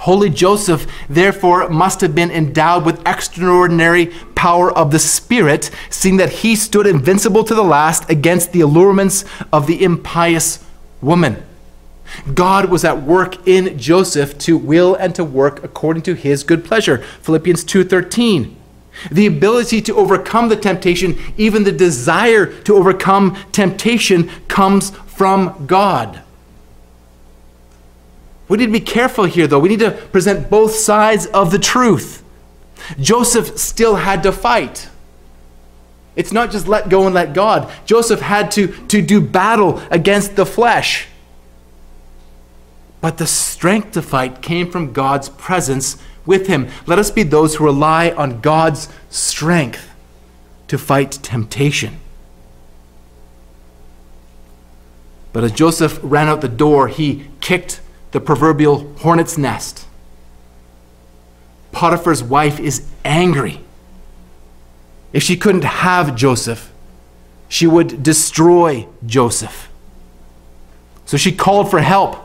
[0.03, 6.33] Holy Joseph, therefore, must have been endowed with extraordinary power of the Spirit, seeing that
[6.43, 10.65] he stood invincible to the last against the allurements of the impious
[11.01, 11.41] woman.
[12.35, 16.65] God was at work in Joseph to will and to work according to his good
[16.65, 16.99] pleasure.
[17.21, 18.57] Philippians 2:13.
[19.09, 26.22] The ability to overcome the temptation, even the desire to overcome temptation comes from God.
[28.53, 29.59] We need to be careful here, though.
[29.59, 32.23] We need to present both sides of the truth.
[33.01, 34.91] Joseph still had to fight.
[36.17, 37.73] It's not just let go and let God.
[37.87, 41.07] Joseph had to, to do battle against the flesh.
[43.01, 45.97] But the strength to fight came from God's presence
[46.27, 46.69] with him.
[46.87, 49.95] Let us be those who rely on God's strength
[50.69, 52.01] to fight temptation.
[55.33, 57.81] But as Joseph ran out the door, he kicked
[58.13, 59.87] the proverbial hornet's nest.
[61.73, 63.61] Potiphar's wife is angry.
[65.13, 66.71] If she couldn't have Joseph,
[67.49, 69.69] she would destroy Joseph.
[71.05, 72.17] So she called for help.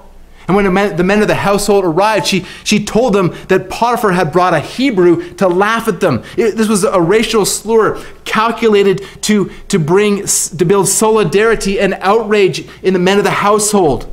[0.47, 4.31] And when the men, of the household arrived, she, she told them that Potiphar had
[4.31, 6.23] brought a Hebrew to laugh at them.
[6.37, 12.65] It, this was a racial slur calculated to, to bring to build solidarity and outrage
[12.81, 14.09] in the men of the household.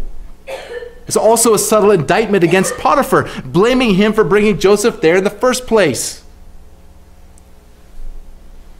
[1.06, 5.30] It's also a subtle indictment against Potiphar, blaming him for bringing Joseph there in the
[5.30, 6.24] first place.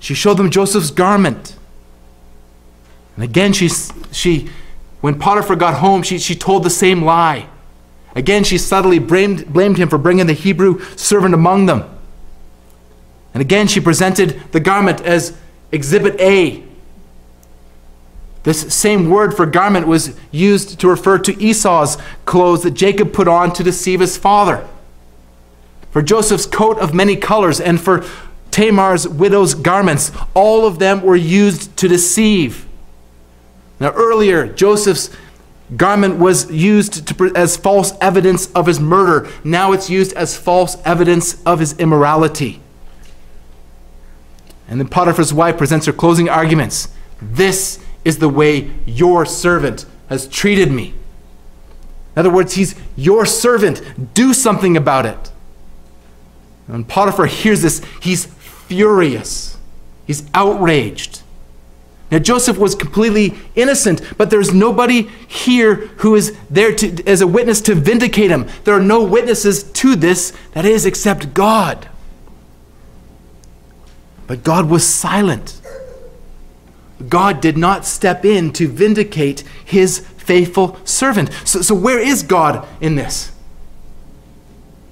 [0.00, 1.56] She showed them Joseph's garment.
[3.16, 3.68] And again, she,
[4.10, 4.48] she
[5.00, 7.46] when Potiphar got home, she, she told the same lie.
[8.16, 11.84] Again, she subtly blamed, blamed him for bringing the Hebrew servant among them.
[13.34, 15.36] And again, she presented the garment as
[15.72, 16.62] Exhibit A.
[18.44, 23.26] This same word for garment was used to refer to Esau's clothes that Jacob put
[23.26, 24.66] on to deceive his father.
[25.90, 28.04] For Joseph's coat of many colors and for
[28.50, 32.66] Tamar's widow's garments, all of them were used to deceive.
[33.80, 35.10] Now, earlier, Joseph's
[35.76, 39.28] garment was used to, as false evidence of his murder.
[39.42, 42.60] Now it's used as false evidence of his immorality.
[44.68, 46.88] And then Potiphar's wife presents her closing arguments.
[47.20, 50.94] This is the way your servant has treated me.
[52.14, 54.14] In other words, he's your servant.
[54.14, 55.32] Do something about it.
[56.66, 59.56] When Potiphar hears this, he's furious.
[60.06, 61.22] He's outraged.
[62.10, 67.26] Now, Joseph was completely innocent, but there's nobody here who is there to, as a
[67.26, 68.46] witness to vindicate him.
[68.64, 71.88] There are no witnesses to this, that is, except God.
[74.26, 75.60] But God was silent.
[77.08, 81.30] God did not step in to vindicate his faithful servant.
[81.44, 83.32] So, so where is God in this?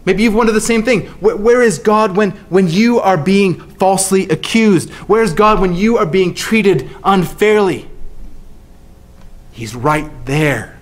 [0.04, 1.06] Maybe you've wondered the same thing.
[1.20, 4.90] Where, where is God when, when you are being falsely accused?
[4.90, 7.88] Where is God when you are being treated unfairly?
[9.52, 10.78] He's right there.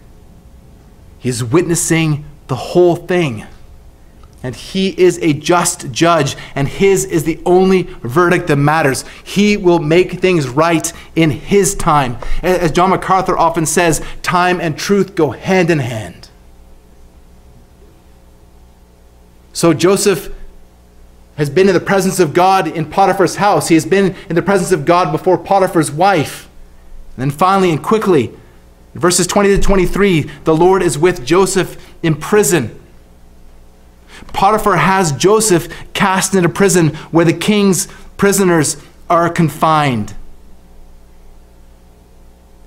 [1.19, 3.47] He's witnessing the whole thing.
[4.43, 9.05] And he is a just judge, and his is the only verdict that matters.
[9.23, 12.17] He will make things right in his time.
[12.43, 16.31] As John MacArthur often says, time and truth go hand in hand.
[19.53, 20.33] So Joseph
[21.37, 23.69] has been in the presence of God in Potiphar's house.
[23.69, 26.49] He has been in the presence of God before Potiphar's wife.
[27.17, 28.33] And then finally and quickly,
[28.95, 32.80] verses 20 to 23, the Lord is with Joseph in prison.
[34.33, 38.77] Potiphar has Joseph cast into prison where the king's prisoners
[39.09, 40.15] are confined.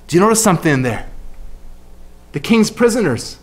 [0.07, 1.09] Do you notice something in there?
[2.33, 3.37] The king's prisoners.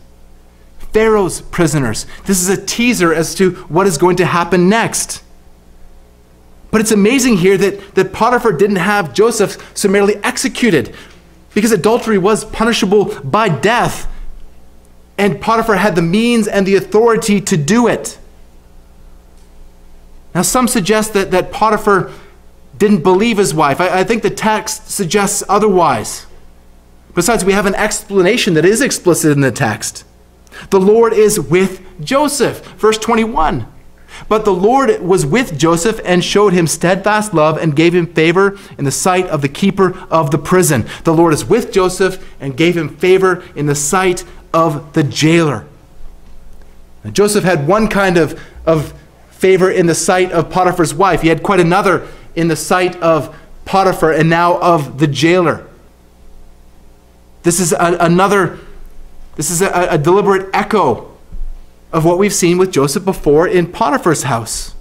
[0.92, 2.06] Pharaoh's prisoners.
[2.26, 5.22] This is a teaser as to what is going to happen next.
[6.70, 10.94] But it's amazing here that, that Potiphar didn't have Joseph summarily executed
[11.54, 14.08] because adultery was punishable by death.
[15.20, 18.18] And Potiphar had the means and the authority to do it.
[20.34, 22.10] Now, some suggest that, that Potiphar
[22.78, 23.82] didn't believe his wife.
[23.82, 26.24] I, I think the text suggests otherwise.
[27.14, 30.06] Besides, we have an explanation that is explicit in the text.
[30.70, 32.64] The Lord is with Joseph.
[32.78, 33.66] Verse 21.
[34.26, 38.56] But the Lord was with Joseph and showed him steadfast love and gave him favor
[38.78, 40.86] in the sight of the keeper of the prison.
[41.04, 45.66] The Lord is with Joseph and gave him favor in the sight of the jailer.
[47.04, 48.92] Now, Joseph had one kind of, of
[49.30, 53.36] favor in the sight of Potiphar's wife, he had quite another in the sight of
[53.64, 55.66] Potiphar and now of the jailer.
[57.42, 58.58] This is a, another
[59.36, 61.16] this is a, a deliberate echo
[61.92, 64.74] of what we've seen with Joseph before in Potiphar's house.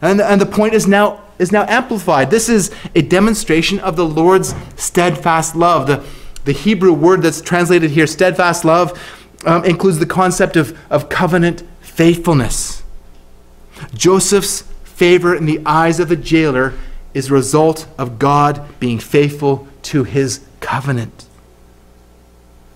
[0.00, 2.30] And, and the point is now, is now amplified.
[2.30, 5.86] This is a demonstration of the Lord's steadfast love.
[5.86, 6.04] The,
[6.46, 8.98] the Hebrew word that's translated here, steadfast love,
[9.44, 12.82] um, includes the concept of, of covenant faithfulness.
[13.92, 16.72] Joseph's favor in the eyes of the jailer
[17.12, 21.26] is a result of God being faithful to his covenant.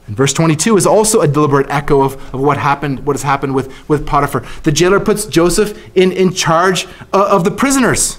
[0.06, 3.54] And verse 22 is also a deliberate echo of, of what happened, what has happened
[3.54, 4.44] with, with Potiphar.
[4.64, 8.18] The jailer puts Joseph in, in charge of, of the prisoners.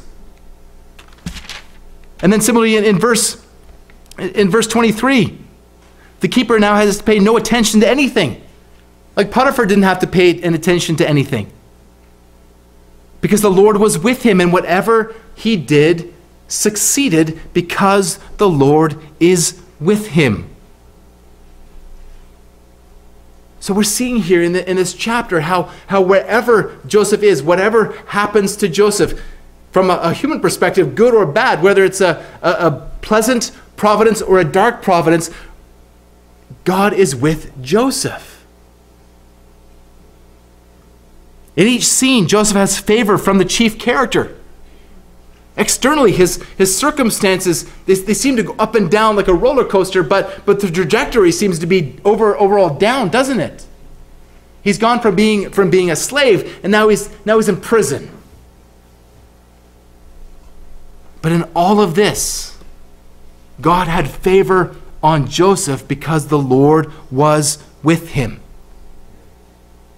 [2.21, 3.45] And then similarly in, in, verse,
[4.21, 5.37] in verse 23,
[6.19, 8.41] the keeper now has to pay no attention to anything.
[9.15, 11.51] Like Potiphar didn't have to pay an attention to anything.
[13.19, 16.13] Because the Lord was with him, and whatever he did
[16.47, 20.47] succeeded because the Lord is with him.
[23.59, 27.93] So we're seeing here in, the, in this chapter how, how wherever Joseph is, whatever
[28.07, 29.21] happens to Joseph,
[29.71, 33.51] from a, a human perspective, good or bad, whether it's a, a, a pleasant
[33.81, 35.31] providence or a dark providence,
[36.65, 38.45] God is with Joseph.
[41.55, 44.37] In each scene, Joseph has favor from the chief character.
[45.57, 49.65] Externally, his, his circumstances, they, they seem to go up and down like a roller
[49.65, 53.65] coaster, but, but the trajectory seems to be over, overall down, doesn't it?
[54.63, 58.11] He's gone from being, from being a slave, and now he's, now he's in prison.
[61.23, 62.60] But in all of this,
[63.59, 68.39] God had favor on Joseph because the Lord was with him.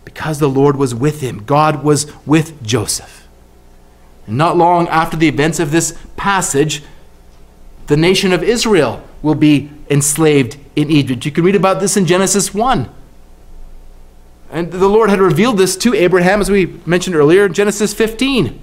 [0.05, 3.27] Because the Lord was with him, God was with Joseph.
[4.25, 6.83] And not long after the events of this passage,
[7.87, 11.25] the nation of Israel will be enslaved in Egypt.
[11.25, 12.89] You can read about this in Genesis 1.
[14.51, 18.61] And the Lord had revealed this to Abraham, as we mentioned earlier, in Genesis 15.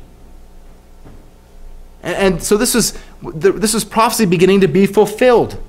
[2.03, 5.61] And, so this was, this was prophecy beginning to be fulfilled.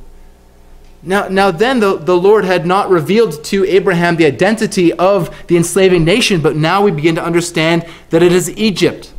[1.04, 5.58] Now, now then, the, the Lord had not revealed to Abraham the identity of the
[5.58, 9.12] enslaving nation, but now we begin to understand that it is Egypt.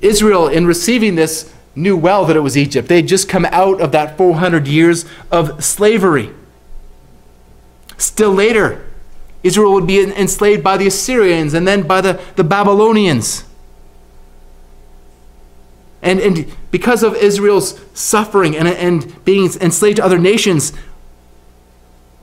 [0.00, 2.88] Israel, in receiving this, knew well that it was Egypt.
[2.88, 6.30] They had just come out of that 400 years of slavery.
[7.98, 8.84] Still later,
[9.42, 13.44] Israel would be enslaved by the Assyrians and then by the, the Babylonians.
[16.06, 20.72] And, and because of Israel's suffering and, and being enslaved to other nations,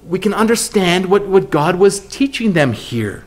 [0.08, 3.26] we can understand what, what God was teaching them here.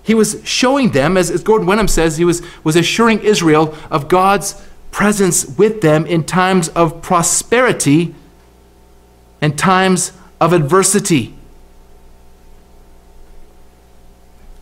[0.00, 4.06] He was showing them, as, as Gordon Wenham says, he was, was assuring Israel of
[4.06, 8.14] God's presence with them in times of prosperity
[9.40, 11.34] and times of adversity.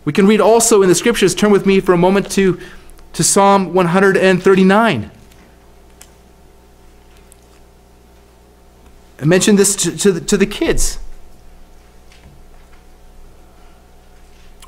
[0.06, 2.58] We can read also in the scriptures, turn with me for a moment to
[3.16, 5.10] to Psalm 139.
[9.18, 10.98] I mentioned this to, to, the, to the kids.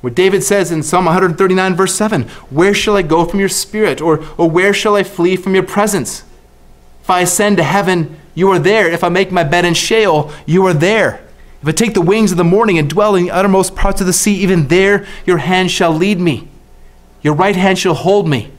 [0.01, 4.01] Where David says in Psalm 139, verse 7, Where shall I go from your spirit?
[4.01, 6.24] Or, or where shall I flee from your presence?
[7.03, 8.90] If I ascend to heaven, you are there.
[8.90, 11.22] If I make my bed in Sheol, you are there.
[11.61, 14.07] If I take the wings of the morning and dwell in the uttermost parts of
[14.07, 16.49] the sea, even there your hand shall lead me.
[17.22, 18.50] Your right hand shall hold me.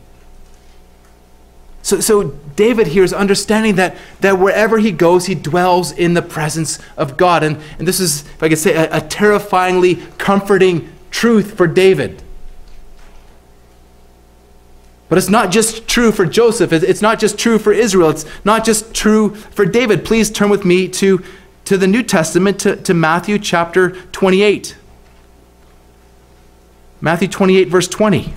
[1.82, 2.24] So, so
[2.56, 7.18] David here is understanding that, that wherever he goes, he dwells in the presence of
[7.18, 7.42] God.
[7.42, 12.22] And, and this is, if I could say, a, a terrifyingly comforting truth for David.
[15.08, 16.72] But it's not just true for Joseph.
[16.72, 18.10] It's not just true for Israel.
[18.12, 20.06] It's not just true for David.
[20.06, 21.24] Please turn with me to,
[21.66, 24.78] to the New Testament, to, to Matthew chapter 28.
[27.02, 28.36] Matthew 28, verse 20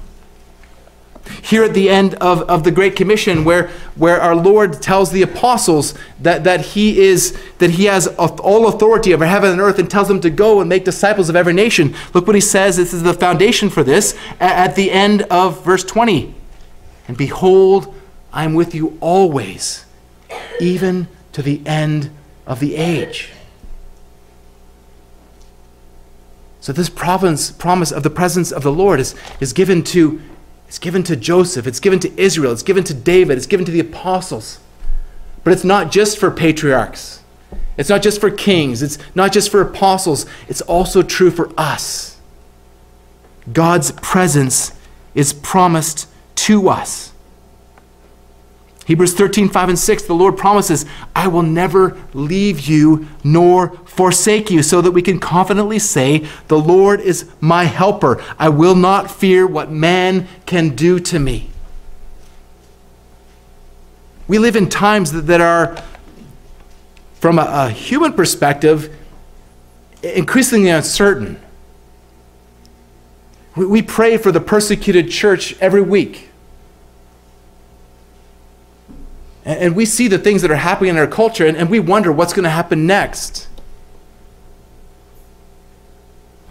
[1.43, 5.23] here at the end of, of the Great Commission, where, where our Lord tells the
[5.23, 9.91] apostles that, that he is that he has all authority over heaven and earth and
[9.91, 11.95] tells them to go and make disciples of every nation.
[12.13, 12.77] Look what he says.
[12.77, 16.35] This is the foundation for this at, the end of verse 20.
[17.09, 17.95] And behold,
[18.33, 19.85] I am with you always,
[20.61, 22.11] even to the end
[22.47, 23.31] of the age.
[26.61, 30.23] So, this province, promise of the presence of the Lord is, is given to
[30.73, 33.71] it's given to Joseph, it's given to Israel, it's given to David, it's given to
[33.71, 34.59] the apostles.
[35.45, 37.21] But it's not just for patriarchs,
[37.77, 42.17] it's not just for kings, it's not just for apostles, it's also true for us.
[43.53, 44.73] God's presence
[45.15, 47.12] is promised to us.
[48.87, 54.51] Hebrews 13, 5 and 6, the Lord promises, I will never leave you nor forsake
[54.51, 58.23] you, so that we can confidently say, The Lord is my helper.
[58.39, 61.51] I will not fear what man can do to me.
[64.27, 65.77] We live in times that, that are,
[67.15, 68.97] from a, a human perspective,
[70.03, 71.41] increasingly uncertain.
[73.55, 76.31] We, we pray for the persecuted church every week.
[79.45, 82.33] And we see the things that are happening in our culture, and, we wonder what's
[82.33, 83.49] going to happen next.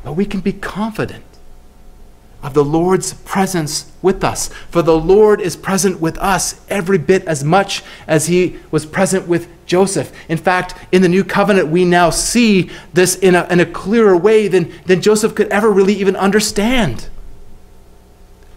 [0.04, 1.24] But we can be confident
[2.44, 4.48] of the Lord's presence with us.
[4.70, 9.28] For the Lord is present with us every bit as much as he was present
[9.28, 10.12] with Joseph.
[10.28, 14.18] In fact, in the new covenant, we now see this in a, in a clearer
[14.18, 17.08] way than, than Joseph could ever really even understand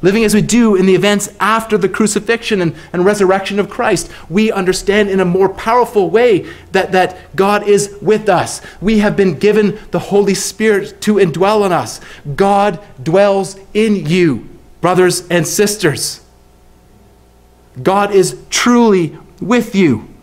[0.05, 4.11] living as we do in the events after the crucifixion and, and resurrection of Christ,
[4.29, 6.41] we understand in a more powerful way
[6.73, 8.61] that, that God is with us.
[8.83, 12.03] We have been given the Holy Spirit to indwell in us.
[12.37, 14.47] God dwells in you,
[14.83, 16.21] brothers and sisters.
[17.83, 20.14] God is truly with you.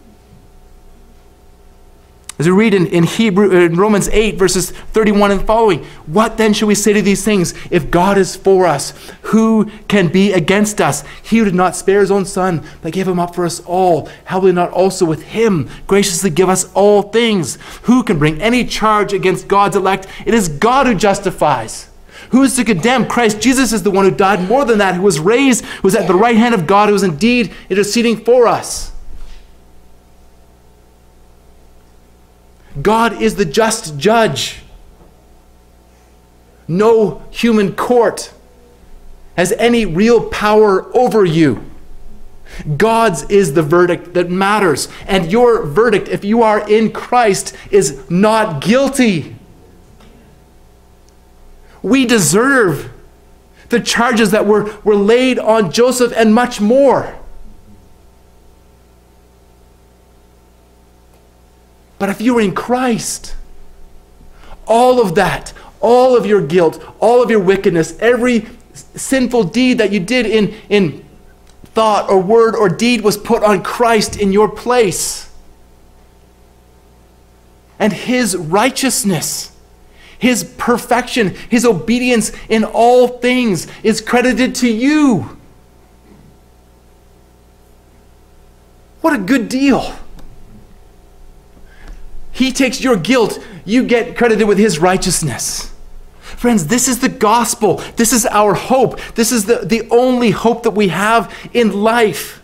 [2.41, 6.39] As we read in, in Hebrew uh, in Romans 8, verses 31 and following, what
[6.39, 7.53] then should we say to these things?
[7.69, 11.03] If God is for us, who can be against us?
[11.21, 14.09] He who did not spare his own son, but gave him up for us all,
[14.25, 17.59] how will he not also with him graciously give us all things?
[17.83, 20.07] Who can bring any charge against God's elect?
[20.25, 21.91] It is God who justifies.
[22.31, 23.05] Who is to condemn?
[23.05, 25.95] Christ Jesus is the one who died more than that, who was raised, who was
[25.95, 28.90] at the right hand of God, who is indeed interceding for us.
[32.80, 34.61] God is the just judge.
[36.67, 38.34] No human court
[39.36, 41.65] has any real power over you.
[42.78, 44.88] God's is the verdict that matters.
[45.07, 49.36] And your verdict, if you are in Christ, is not guilty.
[51.82, 52.91] We deserve
[53.69, 57.17] the charges that were, were laid on Joseph and much more.
[62.02, 63.36] But if you are in Christ,
[64.66, 69.91] all of that, all of your guilt, all of your wickedness, every sinful deed that
[69.91, 71.06] you did in, in
[71.64, 75.32] thought or word or deed was put on Christ in your place.
[77.78, 79.56] And his righteousness,
[80.18, 85.38] his perfection, his obedience in all things is credited to you.
[89.02, 89.95] What a good deal.
[92.32, 95.73] He takes your guilt, you get credited with his righteousness.
[96.21, 97.77] Friends, this is the gospel.
[97.97, 98.99] This is our hope.
[99.15, 102.41] This is the, the only hope that we have in life.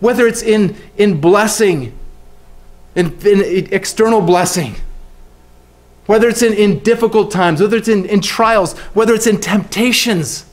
[0.00, 1.98] Whether it's in, in blessing,
[2.94, 4.76] in, in external blessing,
[6.06, 10.46] whether it's in, in difficult times, whether it's in, in trials, whether it's in temptations.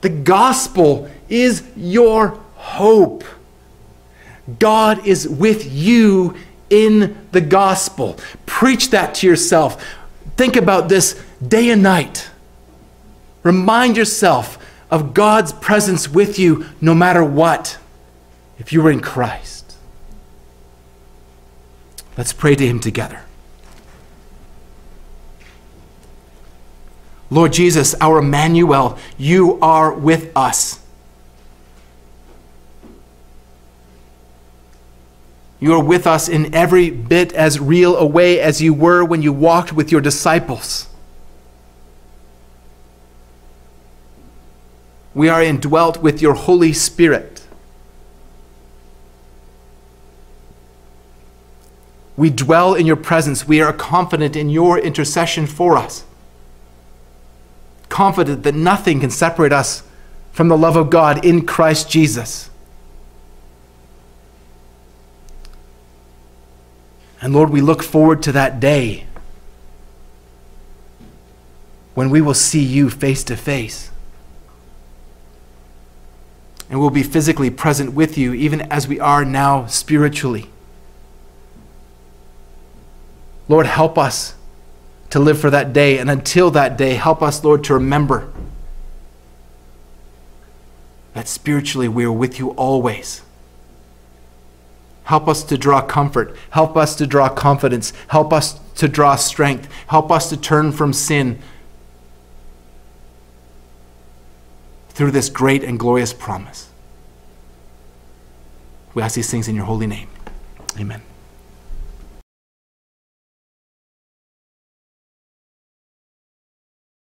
[0.00, 3.24] The gospel is your hope.
[4.58, 6.34] God is with you
[6.70, 8.18] in the gospel.
[8.46, 9.82] Preach that to yourself.
[10.36, 12.30] Think about this day and night.
[13.42, 14.58] Remind yourself
[14.90, 17.78] of God's presence with you no matter what,
[18.58, 19.76] if you are in Christ.
[22.16, 23.22] Let's pray to Him together.
[27.30, 30.83] Lord Jesus, our Emmanuel, you are with us.
[35.64, 39.22] You are with us in every bit as real a way as you were when
[39.22, 40.88] you walked with your disciples.
[45.14, 47.46] We are indwelt with your Holy Spirit.
[52.14, 53.48] We dwell in your presence.
[53.48, 56.04] We are confident in your intercession for us.
[57.88, 59.82] Confident that nothing can separate us
[60.30, 62.50] from the love of God in Christ Jesus.
[67.24, 69.06] And Lord, we look forward to that day
[71.94, 73.90] when we will see you face to face.
[76.68, 80.50] And we'll be physically present with you, even as we are now spiritually.
[83.48, 84.34] Lord, help us
[85.08, 85.96] to live for that day.
[85.96, 88.30] And until that day, help us, Lord, to remember
[91.14, 93.22] that spiritually we are with you always.
[95.04, 96.34] Help us to draw comfort.
[96.50, 97.92] Help us to draw confidence.
[98.08, 99.68] Help us to draw strength.
[99.88, 101.38] Help us to turn from sin
[104.90, 106.70] through this great and glorious promise.
[108.94, 110.08] We ask these things in your holy name.
[110.78, 111.02] Amen.